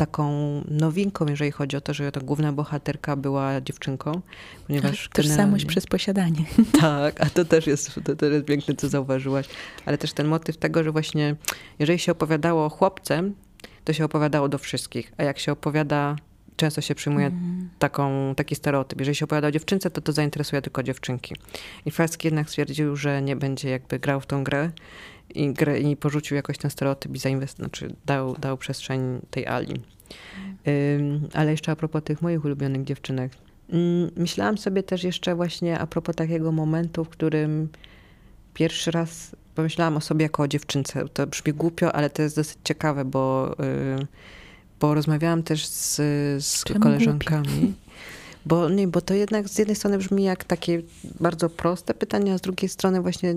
[0.01, 0.31] taką
[0.69, 4.21] nowinką, jeżeli chodzi o to, że ta główna bohaterka była dziewczynką,
[4.67, 6.45] ponieważ tak, Tożsamość przez posiadanie.
[6.81, 9.49] Tak, a to też jest, to też jest piękne, co zauważyłaś.
[9.87, 11.37] Ale też ten motyw tego, że właśnie
[11.79, 13.35] jeżeli się opowiadało chłopcem,
[13.85, 16.17] to się opowiadało do wszystkich, a jak się opowiada
[16.57, 17.69] często się przyjmuje mm.
[17.79, 18.99] taką, taki stereotyp.
[18.99, 21.35] Jeżeli się opowiada o dziewczynce, to to zainteresuje tylko dziewczynki.
[21.87, 24.71] I Falski jednak stwierdził, że nie będzie jakby grał w tą grę
[25.35, 29.81] i, grę, i porzucił jakoś ten stereotyp i zainwest, znaczy dał, dał przestrzeń tej Ali.
[31.35, 33.33] Ale jeszcze a propos tych moich ulubionych dziewczynek.
[33.71, 37.69] Mm, myślałam sobie też jeszcze właśnie a propos takiego momentu, w którym
[38.55, 41.09] pierwszy raz pomyślałam o sobie jako o dziewczynce.
[41.09, 43.57] To brzmi głupio, ale to jest dosyć ciekawe, bo...
[43.99, 44.07] Yy,
[44.81, 45.97] bo rozmawiałam też z,
[46.45, 47.75] z koleżankami.
[48.47, 50.83] Bo, nie, bo to jednak z jednej strony brzmi jak takie
[51.21, 53.35] bardzo proste pytanie, a z drugiej strony właśnie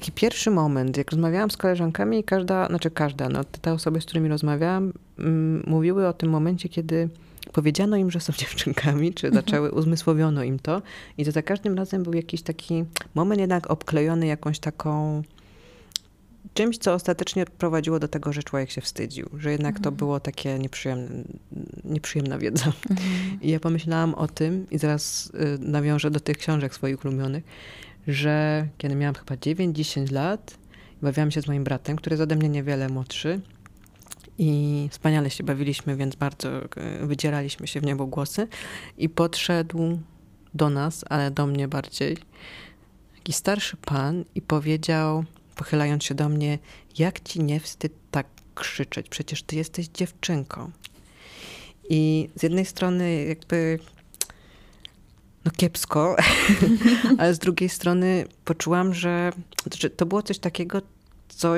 [0.00, 4.04] jaki pierwszy moment, jak rozmawiałam z koleżankami i każda, znaczy każda, no te osoby, z
[4.04, 7.08] którymi rozmawiałam, mm, mówiły o tym momencie, kiedy
[7.52, 9.44] powiedziano im, że są dziewczynkami, czy mhm.
[9.44, 10.82] zaczęły, uzmysłowiono im to
[11.18, 12.84] i to za każdym razem był jakiś taki
[13.14, 15.22] moment jednak obklejony jakąś taką
[16.54, 19.84] czymś, co ostatecznie prowadziło do tego, że człowiek się wstydził, że jednak mhm.
[19.84, 21.08] to było takie nieprzyjemne,
[21.84, 22.72] nieprzyjemna wiedza.
[22.90, 23.08] Mhm.
[23.42, 27.44] I ja pomyślałam o tym i zaraz y, nawiążę do tych książek swoich ulubionych,
[28.06, 30.58] że kiedy miałam chyba 9-10 lat,
[31.02, 33.40] bawiłam się z moim bratem, który jest ode mnie niewiele młodszy
[34.38, 38.48] i wspaniale się bawiliśmy, więc bardzo y, wydzieraliśmy się w niebo głosy
[38.98, 39.98] i podszedł
[40.54, 42.16] do nas, ale do mnie bardziej,
[43.16, 45.24] jakiś starszy pan i powiedział
[45.56, 46.58] pochylając się do mnie,
[46.98, 50.70] jak ci nie wstyd tak krzyczeć, przecież ty jesteś dziewczynką.
[51.88, 53.78] I z jednej strony jakby
[55.44, 56.16] no kiepsko,
[57.18, 59.32] ale z drugiej strony poczułam, że,
[59.74, 60.82] że to było coś takiego,
[61.40, 61.54] co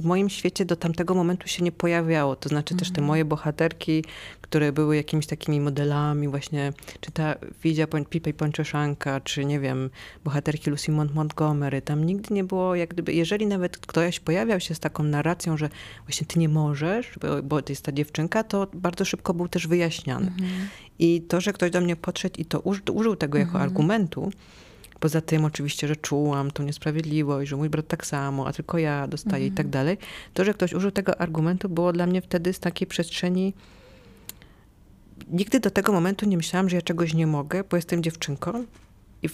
[0.00, 2.36] w moim świecie do tamtego momentu się nie pojawiało.
[2.36, 3.06] To znaczy też te mhm.
[3.06, 4.04] moje bohaterki,
[4.40, 9.90] które były jakimiś takimi modelami właśnie, czy ta Widzia Pipa i Ponczeszanka, czy nie wiem,
[10.24, 11.82] bohaterki Lucy Mont Montgomery.
[11.82, 15.68] Tam nigdy nie było jak gdyby, jeżeli nawet ktoś pojawiał się z taką narracją, że
[16.06, 19.66] właśnie ty nie możesz, bo, bo to jest ta dziewczynka, to bardzo szybko był też
[19.66, 20.26] wyjaśniany.
[20.26, 20.68] Mhm.
[20.98, 23.64] I to, że ktoś do mnie podszedł i to użył, użył tego jako mhm.
[23.64, 24.30] argumentu,
[25.00, 29.08] Poza tym oczywiście, że czułam tą niesprawiedliwość, że mój brat tak samo, a tylko ja
[29.08, 29.52] dostaję mhm.
[29.52, 29.70] i tak mhm.
[29.70, 29.98] dalej.
[30.34, 33.54] To, że ktoś użył tego argumentu było dla mnie wtedy z takiej przestrzeni
[35.28, 38.64] nigdy do tego momentu nie myślałam, że ja czegoś nie mogę, bo jestem dziewczynką
[39.22, 39.28] i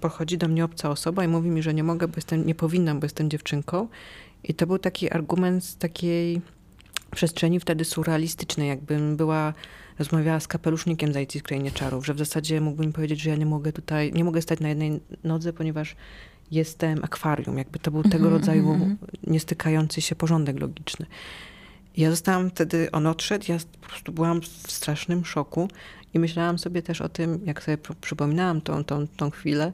[0.00, 3.00] podchodzi do mnie obca osoba i mówi mi, że nie mogę, bo jestem, nie powinnam,
[3.00, 3.88] bo jestem dziewczynką.
[4.44, 6.40] I to był taki argument z takiej
[7.10, 9.54] przestrzeni wtedy surrealistycznej, jakbym była
[9.98, 13.46] rozmawiała z kapelusznikiem z z Krainie Czarów, że w zasadzie mógłbym powiedzieć, że ja nie
[13.46, 15.96] mogę tutaj, nie mogę stać na jednej nodze, ponieważ
[16.50, 17.58] jestem akwarium.
[17.58, 18.96] Jakby to był tego mm -hmm, rodzaju mm -hmm.
[19.26, 21.06] niestykający się porządek logiczny.
[21.96, 25.68] Ja zostałam wtedy, on odszedł, ja po prostu byłam w strasznym szoku
[26.14, 29.72] i myślałam sobie też o tym, jak sobie przypominałam tą, tą, tą chwilę,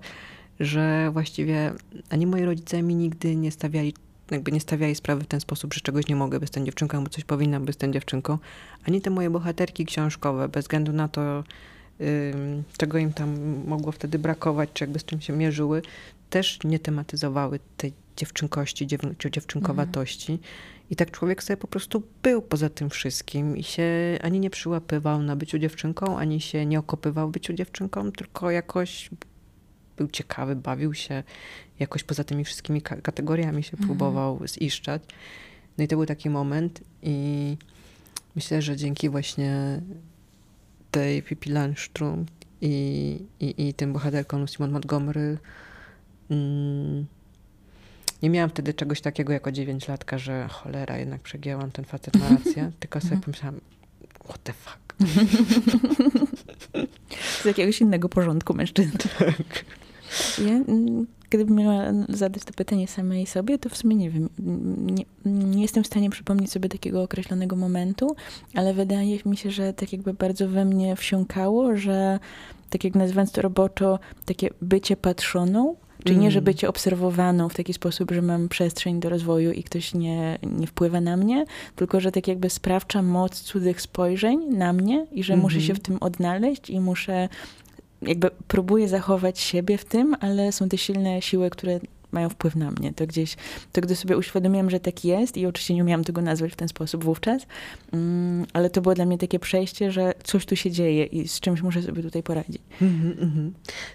[0.61, 1.73] że właściwie
[2.11, 3.95] ani moi rodzice mi nigdy nie stawiali
[4.31, 7.11] jakby nie stawiali sprawy w ten sposób, że czegoś nie mogę, bo jestem dziewczynką, bo
[7.11, 8.39] coś powinnam, bo jestem dziewczynką.
[8.85, 11.45] Ani te moje bohaterki książkowe, bez względu na to,
[12.77, 15.83] czego im tam mogło wtedy brakować, czy jakby z czym się mierzyły,
[16.31, 20.33] też nie tematyzowały tej dziewczynkości, dziew czy dziewczynkowatości.
[20.33, 20.51] Mhm.
[20.91, 25.23] I tak człowiek sobie po prostu był poza tym wszystkim i się ani nie przyłapywał
[25.23, 29.11] na byciu dziewczynką, ani się nie okopywał byciu dziewczynką, tylko jakoś
[29.97, 31.23] był ciekawy, bawił się,
[31.79, 33.89] jakoś poza tymi wszystkimi kategoriami się mhm.
[33.89, 35.03] próbował ziszczać.
[35.79, 37.57] No i to był taki moment i
[38.37, 39.81] myślę, że dzięki właśnie
[40.91, 42.25] tej Pippi Landström
[42.61, 45.39] i, i, i tym bohaterkom Simon Montgomery
[46.31, 47.07] mm,
[48.23, 52.73] nie miałam wtedy czegoś takiego jako dziewięciolatka, że cholera, jednak przegięłam, ten facet ma rację,
[52.81, 53.61] tylko sobie pomyślałam,
[54.25, 54.95] what the fuck.
[57.43, 58.99] Z jakiegoś innego porządku mężczyzn.
[59.19, 59.65] Tak.
[60.39, 64.29] Ja, mm, gdybym miała zadać to pytanie samej sobie, to w sumie nie wiem.
[64.87, 68.17] Nie, nie, jestem w stanie przypomnieć sobie takiego określonego momentu,
[68.55, 72.19] ale wydaje mi się, że tak jakby bardzo we mnie wsiąkało, że
[72.71, 76.45] tak jak nazywając to roboczo, takie bycie patrzoną, Czyli nie, że mm.
[76.45, 81.01] bycie obserwowaną w taki sposób, że mam przestrzeń do rozwoju i ktoś nie, nie wpływa
[81.01, 81.45] na mnie,
[81.77, 85.43] tylko że tak jakby sprawcza moc cudzych spojrzeń na mnie i że mm -hmm.
[85.43, 85.77] muszę się mhm.
[85.77, 87.29] w tym odnaleźć i muszę
[88.07, 91.81] jakby próbuję zachować siebie w tym, ale są te silne siły, które
[92.15, 92.93] mają wpływ na mnie.
[92.93, 93.37] To gdzieś,
[93.73, 96.69] to gdy sobie uświadomiłam, że tak jest i oczywiście nie umiałam tego nazwać w ten
[96.69, 97.47] sposób wówczas,
[97.93, 101.41] um, ale to było dla mnie takie przejście, że coś tu się dzieje i z
[101.41, 102.63] czymś muszę sobie tutaj poradzić.
[102.83, 103.51] Mm -hmm, mm -hmm.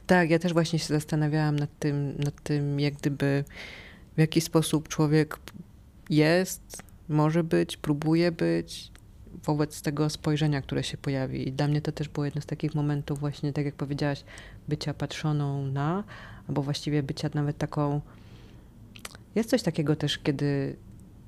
[0.07, 3.43] Tak, ja też właśnie się zastanawiałam nad tym, nad tym, jak gdyby
[4.17, 5.39] w jaki sposób człowiek
[6.09, 8.91] jest, może być, próbuje być,
[9.51, 11.47] wobec tego spojrzenia, które się pojawi.
[11.47, 14.23] I dla mnie to też było jedno z takich momentów właśnie, tak jak powiedziałaś,
[14.67, 16.03] bycia patrzoną na,
[16.47, 18.01] albo właściwie bycia nawet taką...
[19.35, 20.75] Jest coś takiego też, kiedy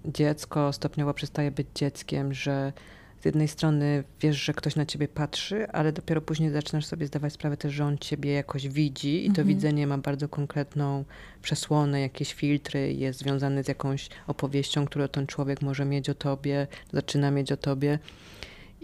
[0.05, 2.73] dziecko stopniowo przestaje być dzieckiem, że
[3.21, 7.33] z jednej strony wiesz, że ktoś na ciebie patrzy, ale dopiero później zaczynasz sobie zdawać
[7.33, 9.47] sprawę też, że on ciebie jakoś widzi i to mhm.
[9.47, 11.05] widzenie ma bardzo konkretną
[11.41, 16.67] przesłonę, jakieś filtry, jest związane z jakąś opowieścią, którą ten człowiek może mieć o tobie,
[16.93, 17.99] zaczyna mieć o tobie.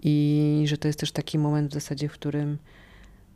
[0.04, 2.58] I że to jest też taki moment w zasadzie, w którym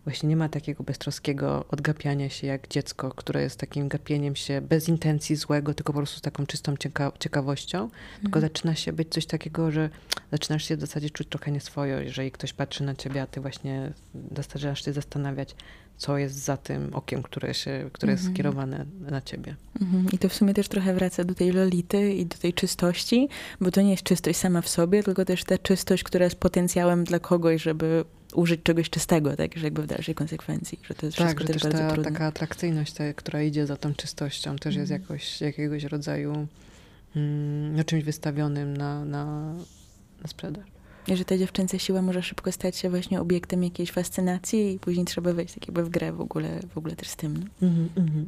[0.03, 4.89] właśnie nie ma takiego beztroskiego odgapiania się jak dziecko, które jest takim gapieniem się bez
[4.89, 7.83] intencji złego, tylko po prostu z taką czystą cieka ciekawością.
[7.83, 8.21] Mhm.
[8.21, 9.89] Tylko zaczyna się być coś takiego, że
[10.31, 13.93] zaczynasz się w zasadzie czuć trochę nieswojo, jeżeli ktoś patrzy na ciebie, a ty właśnie
[14.35, 15.55] zaczynasz się zastanawiać,
[15.97, 18.35] co jest za tym okiem, które, się, które jest mhm.
[18.35, 19.55] skierowane na ciebie.
[19.81, 20.07] Mhm.
[20.11, 23.29] I to w sumie też trochę wraca do tej lolity i do tej czystości,
[23.61, 27.03] bo to nie jest czystość sama w sobie, tylko też ta czystość, która jest potencjałem
[27.03, 31.17] dla kogoś, żeby użyć czegoś czystego, tak, że jakby w dalszej konsekwencji, że to jest
[31.17, 32.11] tak, wszystko też, też bardzo ta, trudne.
[32.11, 35.01] taka atrakcyjność, ta, która idzie za tą czystością, też jest mhm.
[35.01, 36.47] jakoś, jakiegoś rodzaju
[37.15, 39.53] mm, no, czymś wystawionym na, na,
[40.21, 40.65] na sprzedaż.
[41.07, 45.05] I że ta dziewczęca siła może szybko stać się właśnie obiektem jakiejś fascynacji i później
[45.05, 47.33] trzeba wejść tak jakby w grę w ogóle, w ogóle też z tym.
[47.61, 47.67] No.
[47.67, 48.25] Mm -hmm.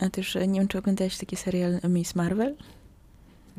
[0.00, 2.56] A też nie wiem, czy oglądałeś taki serial Miss Marvel?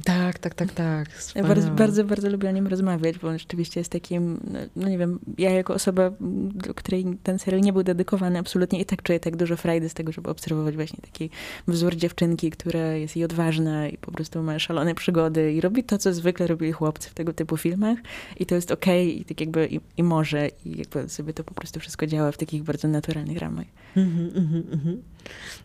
[0.04, 1.10] Tak, tak, tak, tak.
[1.36, 4.40] Ja bardzo, bardzo, bardzo lubię o nim rozmawiać, bo on rzeczywiście jest takim,
[4.76, 8.86] no nie wiem, ja jako osoba, do której ten serial nie był dedykowany absolutnie i
[8.86, 11.30] tak czuję tak dużo frajdy z tego, żeby obserwować właśnie taki
[11.68, 15.98] wzór dziewczynki, która jest i odważna i po prostu ma szalone przygody i robi to,
[15.98, 17.98] co zwykle robili chłopcy w tego typu filmach
[18.40, 21.44] i to jest okej okay, i tak jakby i, i, może i jakby sobie to
[21.44, 23.66] po prostu wszystko działa w takich bardzo naturalnych ramach.
[23.96, 24.98] Mm -hmm, mm -hmm.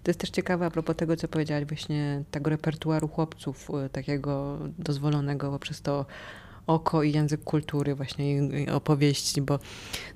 [0.02, 4.58] To jest też ciekawe a propos tego, co powiedziałaś właśnie tego repertuaru chłopców, e, takiego
[4.78, 6.06] dozwolonego poprzez to
[6.66, 9.58] oko i język kultury właśnie i, opowieści, bo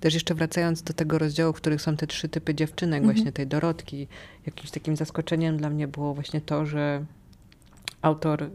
[0.00, 3.14] też jeszcze wracając do tego rozdziału, w których są te trzy typy dziewczynek, mhm.
[3.14, 4.08] właśnie tej Dorotki,
[4.46, 7.04] jakimś takim zaskoczeniem dla mnie było właśnie to, że
[8.02, 8.48] autor y,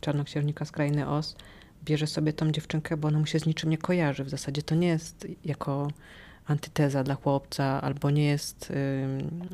[0.00, 1.36] Czarnoksiężnika z Krainy Os
[1.84, 4.24] bierze sobie tą dziewczynkę, bo ona mu się z niczym nie kojarzy.
[4.24, 5.88] W zasadzie to nie jest jako
[6.46, 8.72] antyteza dla chłopca, albo nie jest,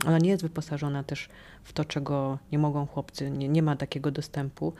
[0.07, 1.29] ona nie jest wyposażona też
[1.65, 4.73] w to, czego nie mogą chłopcy, nie, nie ma takiego dostępu,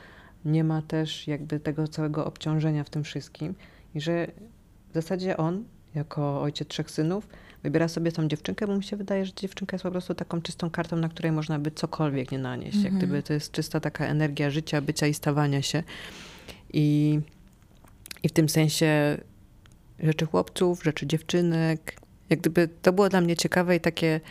[0.45, 3.55] nie ma też jakby tego całego obciążenia w tym wszystkim
[3.95, 4.27] i że
[4.91, 5.63] w zasadzie on,
[5.95, 7.27] jako ojciec trzech synów,
[7.63, 10.69] wybiera sobie tą dziewczynkę, bo mi się wydaje, że dziewczynka jest po prostu taką czystą
[10.69, 12.77] kartą, na której można by cokolwiek nie nanieść.
[12.77, 12.97] Jak mhm.
[12.97, 15.83] gdyby to jest czysta taka energia życia, bycia i stawania się.
[16.73, 17.19] I,
[18.23, 19.17] i w tym sensie
[19.99, 24.21] rzeczy chłopców, rzeczy dziewczynek, jak gdyby to było dla mnie ciekawe i takie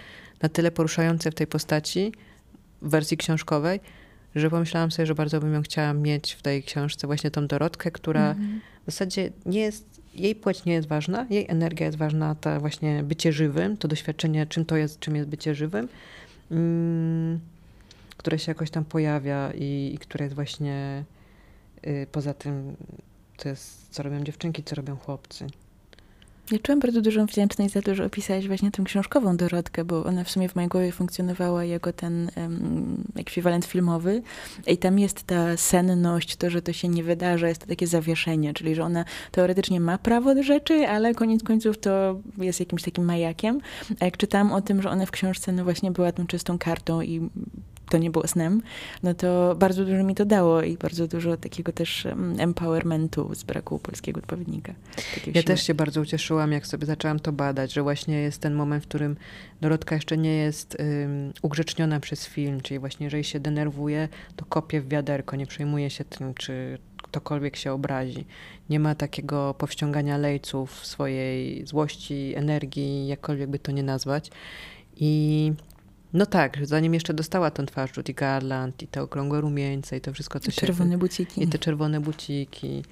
[0.42, 2.12] na tyle poruszające w tej postaci,
[2.82, 3.80] w wersji książkowej,
[4.34, 7.90] że pomyślałam sobie, że bardzo bym ją chciała mieć w tej książce, właśnie tą Dorotkę,
[7.90, 8.58] która -hmm.
[8.82, 13.02] w zasadzie nie jest, jej płeć nie jest ważna, jej energia jest ważna, to właśnie
[13.02, 15.88] bycie żywym, to doświadczenie, czym to jest, czym jest bycie żywym,
[16.50, 17.40] mm,
[18.16, 21.04] które się jakoś tam pojawia i, i które jest właśnie
[21.86, 22.76] y, poza tym,
[23.36, 25.46] to jest, co robią dziewczynki, co robią chłopcy.
[26.52, 30.24] Ja czułam bardzo dużą wdzięczność za to, że opisałeś właśnie tę książkową Dorotkę, bo ona
[30.24, 34.22] w sumie w mojej głowie funkcjonowała jako ten um, ekwiwalent filmowy
[34.66, 38.54] i tam jest ta senność, to, że to się nie wydarza, jest to takie zawieszenie,
[38.54, 43.04] czyli że ona teoretycznie ma prawo do rzeczy, ale koniec końców to jest jakimś takim
[43.04, 43.60] majakiem.
[44.00, 47.02] A jak czytałam o tym, że ona w książce no właśnie była tą czystą kartą
[47.02, 47.30] i
[47.92, 48.62] to nie było snem,
[49.02, 52.06] no to bardzo dużo mi to dało i bardzo dużo takiego też
[52.38, 54.74] empowermentu z braku polskiego odpowiednika.
[55.26, 55.44] Ja siły.
[55.44, 58.88] też się bardzo ucieszyłam, jak sobie zaczęłam to badać, że właśnie jest ten moment, w
[58.88, 59.16] którym
[59.60, 64.80] Dorotka jeszcze nie jest um, ugrzeczniona przez film, czyli właśnie jeżeli się denerwuje, to kopie
[64.80, 68.24] w wiaderko, nie przejmuje się tym, czy ktokolwiek się obrazi.
[68.70, 74.30] Nie ma takiego powściągania lejców swojej złości, energii, jakkolwiek by to nie nazwać.
[74.96, 75.52] I
[76.12, 80.12] no tak, zanim jeszcze dostała tą twarz Judy Garland i te okrągłe rumieńce i to
[80.12, 80.60] wszystko, co I się...
[80.60, 81.42] czerwone buciki.
[81.42, 82.84] I te czerwone buciki.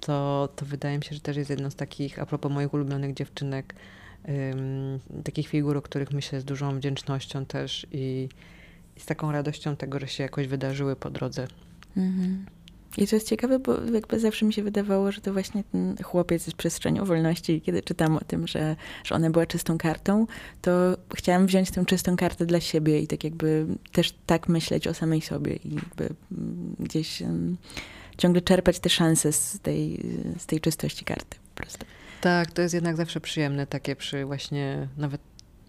[0.00, 3.14] To, to wydaje mi się, że też jest jedną z takich, a propos moich ulubionych
[3.14, 3.74] dziewczynek,
[4.28, 8.28] um, takich figur, o których myślę z dużą wdzięcznością też i,
[8.96, 11.48] i, z taką radością tego, że się jakoś wydarzyły po drodze.
[11.96, 12.46] Mhm.
[12.98, 16.46] I to jest ciekawe, bo jakby zawsze mi się wydawało, że to właśnie ten chłopiec
[16.46, 17.52] jest przestrzenią wolności.
[17.52, 20.26] I kiedy czytam o tym, że, że ona była czystą kartą,
[20.62, 24.94] to chciałam wziąć tę czystą kartę dla siebie i tak jakby też tak myśleć o
[24.94, 27.56] samej sobie i jakby mm, gdzieś um,
[28.18, 30.00] ciągle czerpać te szanse z tej,
[30.38, 31.86] z tej czystości karty po prostu.
[32.20, 35.20] Tak, to jest jednak zawsze przyjemne takie przy właśnie nawet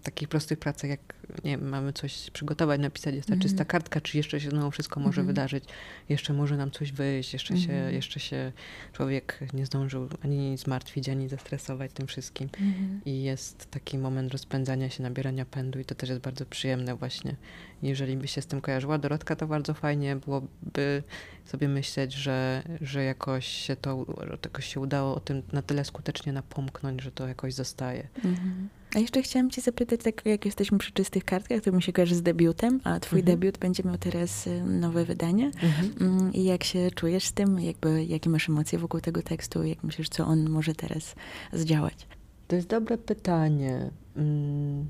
[0.06, 1.00] takich prostych pracach, jak
[1.44, 3.42] nie wiem, mamy coś przygotować, napisać, jest ta mm.
[3.42, 5.28] czysta kartka, czy jeszcze się znowu wszystko może mm.
[5.28, 5.64] wydarzyć,
[6.10, 7.66] jeszcze może nam coś wyjść, jeszcze, mm.
[7.66, 7.94] się, mhm.
[7.94, 8.52] jeszcze się
[8.94, 12.50] człowiek nie zdążył ani zmartwić, ani zestresować tym wszystkim.
[13.06, 17.36] I jest taki moment rozpędzania się, nabierania pędu i to też jest bardzo przyjemne właśnie.
[17.84, 21.04] Jeżeli by się z tym kojarzyła Dorotka, to bardzo fajnie byłoby
[21.46, 24.06] sobie myśleć, że, że jakoś się to,
[24.44, 28.08] jakoś się udało o tym na tyle skutecznie napomknąć, że to jakoś zostaje.
[28.24, 28.70] Mm.
[28.96, 32.16] A jeszcze chciałam cię zapytać, tak jak jesteśmy przy czystych kartkach, to mi się kojarzy
[32.16, 33.38] z debiutem, a twój mhm.
[33.38, 35.46] debiut będzie miał teraz y, nowe wydanie.
[35.46, 35.94] Mhm.
[36.02, 37.60] Mm, I jak się czujesz z tym?
[37.60, 39.64] Jakby, jakie masz emocje wokół tego tekstu?
[39.64, 41.16] Jak myślisz, co on może teraz
[41.54, 42.08] zdziałać?
[42.48, 43.92] To jest dobre pytanie.
[44.16, 44.90] Mm.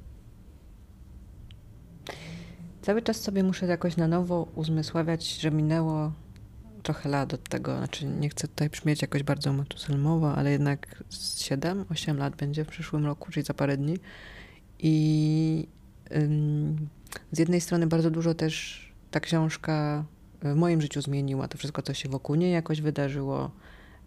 [2.81, 6.11] Cały czas sobie muszę jakoś na nowo uzmysławiać, że minęło
[6.85, 12.17] trochę lat od tego, znaczy nie chcę tutaj brzmieć jakoś bardzo matuselmowo, ale jednak 7-8
[12.17, 13.97] lat będzie w przyszłym roku, czyli za parę dni.
[14.79, 15.67] I
[16.15, 16.89] ym,
[17.31, 20.05] z jednej strony bardzo dużo też ta książka
[20.41, 23.51] w moim życiu zmieniła, to wszystko, co się wokół niej jakoś wydarzyło.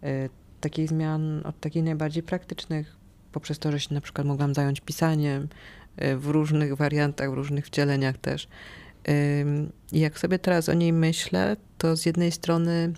[0.03, 0.29] Y,
[0.61, 2.95] takich zmian od takich najbardziej praktycznych,
[3.31, 5.47] poprzez to, że się na przykład mogłam zająć pisaniem
[6.01, 8.47] y, w różnych wariantach, w różnych wcieleniach też.
[9.91, 12.93] Jak sobie teraz o niej myślę, to z jednej strony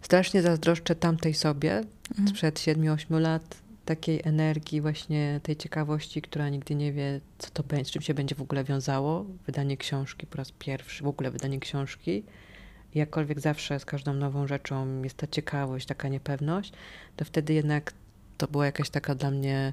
[0.00, 2.28] strasznie zazdroszczę tamtej sobie mhm.
[2.28, 7.84] sprzed 7-8 lat, takiej energii, właśnie tej ciekawości, która nigdy nie wie, co to będzie,
[7.84, 9.26] z czym się będzie w ogóle wiązało.
[9.46, 12.22] Wydanie książki po raz pierwszy, w ogóle wydanie książki.
[12.94, 16.72] Jakkolwiek zawsze z każdą nową rzeczą jest ta ciekawość, taka niepewność,
[17.16, 17.92] to wtedy jednak
[18.38, 19.72] to była jakaś taka dla mnie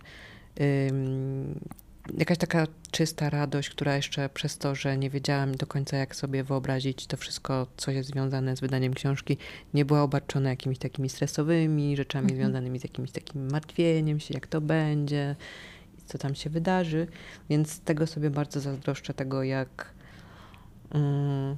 [2.17, 6.43] jakaś taka czysta radość, która jeszcze przez to, że nie wiedziałam do końca, jak sobie
[6.43, 9.37] wyobrazić to wszystko, co jest związane z wydaniem książki,
[9.73, 12.39] nie była obarczona jakimiś takimi stresowymi rzeczami mhm.
[12.39, 15.35] związanymi z jakimś takim martwieniem się, jak to będzie,
[16.05, 17.07] co tam się wydarzy.
[17.49, 19.93] Więc tego sobie bardzo zazdroszczę, tego jak.
[20.93, 21.57] Um,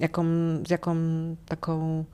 [0.00, 0.24] jaką,
[0.66, 0.96] z jaką
[1.46, 2.04] taką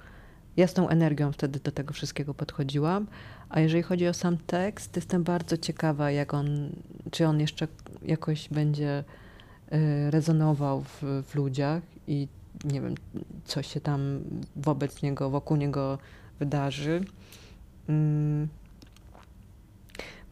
[0.56, 3.06] jasną energią wtedy do tego wszystkiego podchodziłam.
[3.52, 6.68] A jeżeli chodzi o sam tekst, jestem bardzo ciekawa, jak on,
[7.10, 7.68] czy on jeszcze
[8.02, 9.04] jakoś będzie
[9.72, 12.28] y, rezonował w, w ludziach i
[12.64, 12.94] nie wiem,
[13.44, 14.20] co się tam
[14.56, 15.98] wobec niego, wokół niego
[16.38, 17.00] wydarzy.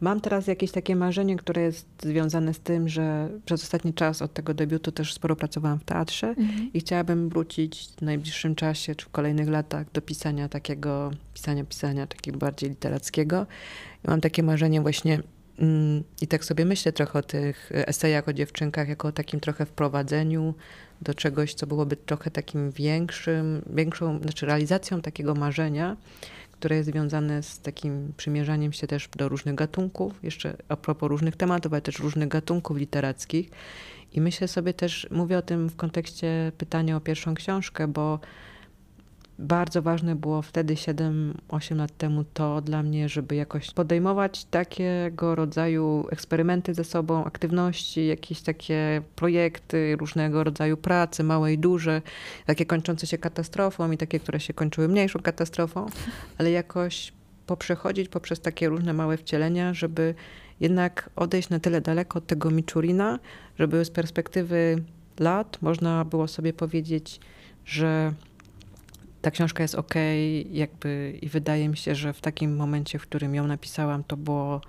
[0.01, 4.33] Mam teraz jakieś takie marzenie, które jest związane z tym, że przez ostatni czas od
[4.33, 6.69] tego debiutu też sporo pracowałam w teatrze mhm.
[6.73, 12.07] i chciałabym wrócić w najbliższym czasie czy w kolejnych latach do pisania takiego, pisania, pisania
[12.07, 13.45] takiego bardziej literackiego.
[14.05, 15.21] I mam takie marzenie właśnie
[15.59, 19.65] mm, i tak sobie myślę trochę o tych esejach o dziewczynkach, jako o takim trochę
[19.65, 20.53] wprowadzeniu
[21.01, 25.97] do czegoś, co byłoby trochę takim większym, większą, znaczy realizacją takiego marzenia,
[26.61, 31.35] które jest związane z takim przymierzaniem się też do różnych gatunków, jeszcze a propos różnych
[31.35, 33.49] tematów, ale też różnych gatunków literackich.
[34.13, 38.19] I myślę sobie też, mówię o tym w kontekście pytania o pierwszą książkę, bo
[39.41, 46.07] bardzo ważne było wtedy, 7-8 lat temu, to dla mnie, żeby jakoś podejmować takiego rodzaju
[46.11, 52.01] eksperymenty ze sobą, aktywności, jakieś takie projekty, różnego rodzaju prace, małe i duże,
[52.45, 55.85] takie kończące się katastrofą i takie, które się kończyły mniejszą katastrofą,
[56.37, 57.13] ale jakoś
[57.45, 60.15] poprzechodzić poprzez takie różne małe wcielenia, żeby
[60.59, 63.19] jednak odejść na tyle daleko od tego Miczurina,
[63.59, 64.83] żeby z perspektywy
[65.19, 67.19] lat można było sobie powiedzieć,
[67.65, 68.13] że
[69.21, 69.93] ta książka jest ok,
[70.51, 74.61] jakby i wydaje mi się, że w takim momencie, w którym ją napisałam, to było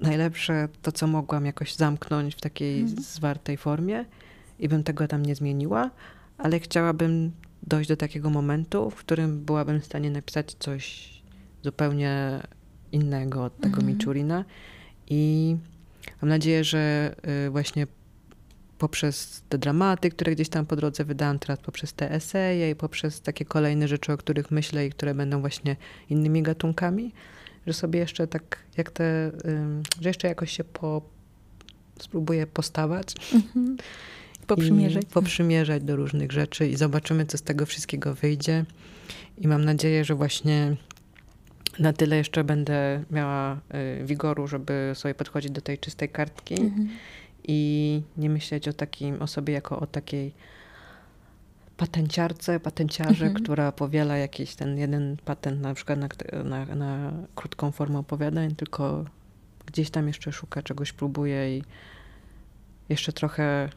[0.00, 3.02] najlepsze to, co mogłam jakoś zamknąć w takiej mhm.
[3.02, 4.04] zwartej formie
[4.58, 5.90] i bym tego tam nie zmieniła,
[6.38, 7.32] ale chciałabym
[7.62, 11.10] dojść do takiego momentu, w którym byłabym w stanie napisać coś
[11.62, 12.40] zupełnie
[12.92, 13.86] innego od tego mhm.
[13.86, 14.44] Miczurina
[15.06, 15.56] i
[16.22, 17.14] mam nadzieję, że
[17.46, 17.86] y, właśnie
[18.80, 23.20] poprzez te dramaty, które gdzieś tam po drodze wydałam, teraz poprzez te eseje i poprzez
[23.20, 25.76] takie kolejne rzeczy, o których myślę i które będą właśnie
[26.10, 27.12] innymi gatunkami,
[27.66, 29.32] że sobie jeszcze tak jak te,
[30.00, 31.02] że jeszcze jakoś się po,
[31.98, 33.14] spróbuję postawać.
[33.34, 33.76] Mhm.
[34.46, 35.04] Poprzymierzać.
[35.04, 38.64] poprzymierzać do różnych rzeczy i zobaczymy, co z tego wszystkiego wyjdzie.
[39.38, 40.76] I mam nadzieję, że właśnie
[41.78, 43.60] na tyle jeszcze będę miała
[44.00, 46.88] y, wigoru, żeby sobie podchodzić do tej czystej kartki mhm.
[47.52, 50.34] I nie myśleć o takim, o sobie jako o takiej
[51.76, 53.44] patenciarce, patenciarze, mhm.
[53.44, 56.08] która powiela jakiś ten jeden patent na przykład na,
[56.44, 59.04] na, na, krótką formę opowiadań, tylko
[59.66, 61.64] gdzieś tam jeszcze szuka czegoś, próbuje i
[62.88, 63.68] jeszcze trochę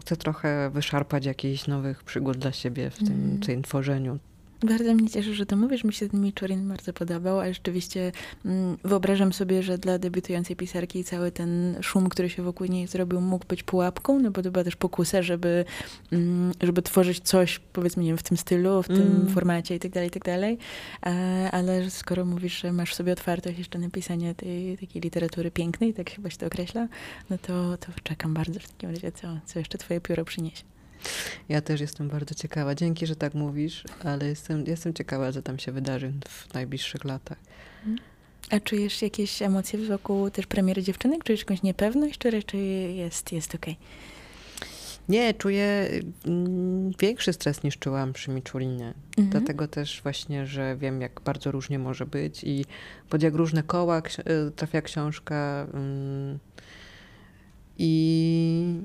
[0.00, 3.40] chcę trochę wyszarpać jakichś nowych przygód dla siebie w tym, mm.
[3.40, 4.18] tym tworzeniu
[4.64, 5.84] bardzo mnie cieszy, że to mówisz.
[5.84, 8.12] Mi się ten Michorin bardzo podobał, a rzeczywiście
[8.44, 13.20] mm, wyobrażam sobie, że dla debiutującej pisarki cały ten szum, który się wokół niej zrobił,
[13.20, 15.64] mógł być pułapką, no bo to była też pokusa, żeby,
[16.12, 19.28] mm, żeby tworzyć coś, powiedzmy, nie wiem, w tym stylu, w tym mm.
[19.28, 20.24] formacie i tak dalej, i tak.
[21.52, 26.10] Ale skoro mówisz, że masz sobie otwartość jeszcze na pisanie tej takiej literatury pięknej, tak
[26.10, 26.88] chyba się to określa,
[27.30, 30.73] no to, to czekam bardzo w takim razie, co, co jeszcze twoje pióro przyniesie.
[31.48, 32.74] Ja też jestem bardzo ciekawa.
[32.74, 37.38] Dzięki, że tak mówisz, ale jestem, jestem ciekawa, co tam się wydarzy w najbliższych latach.
[38.50, 41.18] A czujesz jakieś emocje wokół też premiery dziewczyny?
[41.24, 43.74] Czujesz jakąś niepewność, czy raczej jest, jest okej?
[43.74, 43.86] Okay?
[45.08, 45.88] Nie, czuję
[46.26, 48.94] mm, większy stres niż czułam przy Miczulinie.
[49.18, 49.28] Mhm.
[49.30, 52.64] Dlatego też właśnie, że wiem, jak bardzo różnie może być i
[53.08, 55.66] pod jak różne koła y, trafia książka.
[55.74, 56.38] Mm,
[57.78, 58.80] I,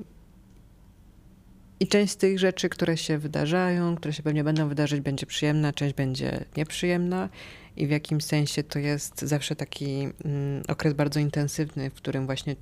[1.80, 5.72] i część z tych rzeczy, które się wydarzają, które się pewnie będą wydarzyć, będzie przyjemna,
[5.72, 7.28] część będzie nieprzyjemna.
[7.76, 12.56] I w jakimś sensie to jest zawsze taki mm, okres bardzo intensywny, w którym właśnie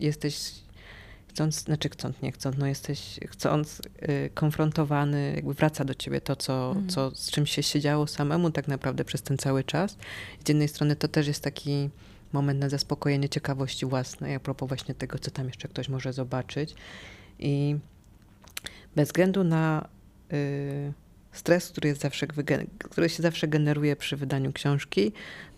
[0.00, 0.52] jesteś
[1.28, 6.36] chcąc, znaczy chcąc, nie chcąc, no jesteś chcąc y, konfrontowany, jakby wraca do ciebie to,
[6.36, 6.88] co, mm.
[6.88, 9.96] co, z czym się siedziało samemu tak naprawdę przez ten cały czas.
[10.44, 11.90] Z jednej strony to też jest taki
[12.32, 16.74] moment na zaspokojenie ciekawości własnej, a propos właśnie tego, co tam jeszcze ktoś może zobaczyć.
[17.38, 17.76] I
[18.96, 19.88] bez względu na
[20.32, 20.92] y,
[21.32, 22.26] stres, który, jest zawsze,
[22.78, 25.12] który się zawsze generuje przy wydaniu książki,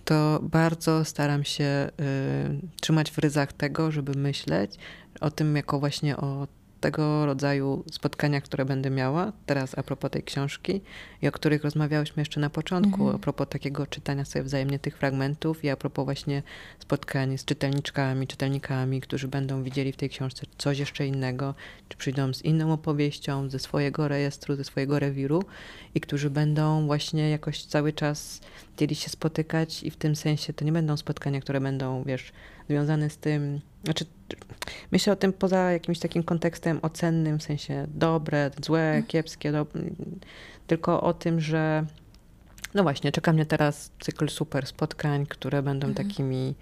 [0.05, 4.74] to bardzo staram się y, trzymać w ryzach tego, żeby myśleć
[5.20, 6.47] o tym jako właśnie o
[6.81, 10.81] tego rodzaju spotkaniach, które będę miała, teraz a propos tej książki
[11.22, 13.16] i o których rozmawiałyśmy jeszcze na początku, mhm.
[13.16, 16.43] a propos takiego czytania sobie wzajemnie tych fragmentów i a propos właśnie
[16.79, 21.55] spotkań z czytelniczkami, czytelnikami, którzy będą widzieli w tej książce coś jeszcze innego,
[21.89, 25.43] czy przyjdą z inną opowieścią, ze swojego rejestru, ze swojego rewiru
[25.95, 28.41] i którzy będą właśnie jakoś cały czas
[28.74, 32.33] chcieli się spotykać i w tym sensie to nie będą spotkania, które będą, wiesz,
[32.68, 34.05] związane z tym, znaczy
[34.93, 39.07] myślę o tym poza jakimś takim kontekstem ocennym, w sensie dobre, złe, mhm.
[39.07, 39.66] kiepskie, do,
[40.66, 41.87] tylko o tym, że
[42.74, 46.09] no właśnie, czeka mnie teraz cykl super spotkań, które będą mhm.
[46.09, 46.55] takimi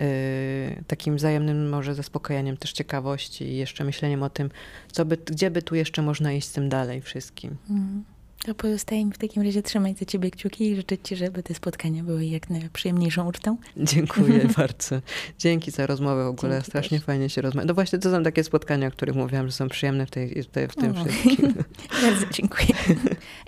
[0.00, 4.50] y, takim wzajemnym może zaspokajaniem też ciekawości i jeszcze myśleniem o tym,
[4.92, 7.56] co by, gdzie by tu jeszcze można iść z tym dalej wszystkim.
[7.70, 8.04] Mhm.
[8.44, 11.54] To pozostaje mi w takim razie trzymać za ciebie kciuki i życzyć ci, żeby te
[11.54, 13.56] spotkania były jak najprzyjemniejszą ucztą.
[13.76, 15.00] Dziękuję bardzo.
[15.38, 16.52] Dzięki za rozmowę w ogóle.
[16.52, 17.06] Dzięki Strasznie też.
[17.06, 17.66] fajnie się rozmawia.
[17.66, 20.46] No właśnie to są takie spotkania, o których mówiłam, że są przyjemne w, tej, w,
[20.46, 21.54] tej, w tym wszystkim.
[22.02, 22.74] bardzo dziękuję.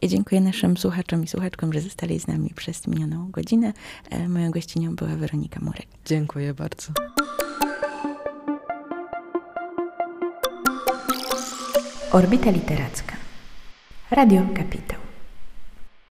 [0.02, 3.72] I dziękuję naszym słuchaczom i słuchaczkom, że zostali z nami przez minioną godzinę.
[4.10, 5.86] E, moją gościnią była Weronika Murek.
[6.04, 6.92] Dziękuję bardzo.
[12.12, 13.23] Orbita Literacka.
[14.14, 15.03] Radio Capitao.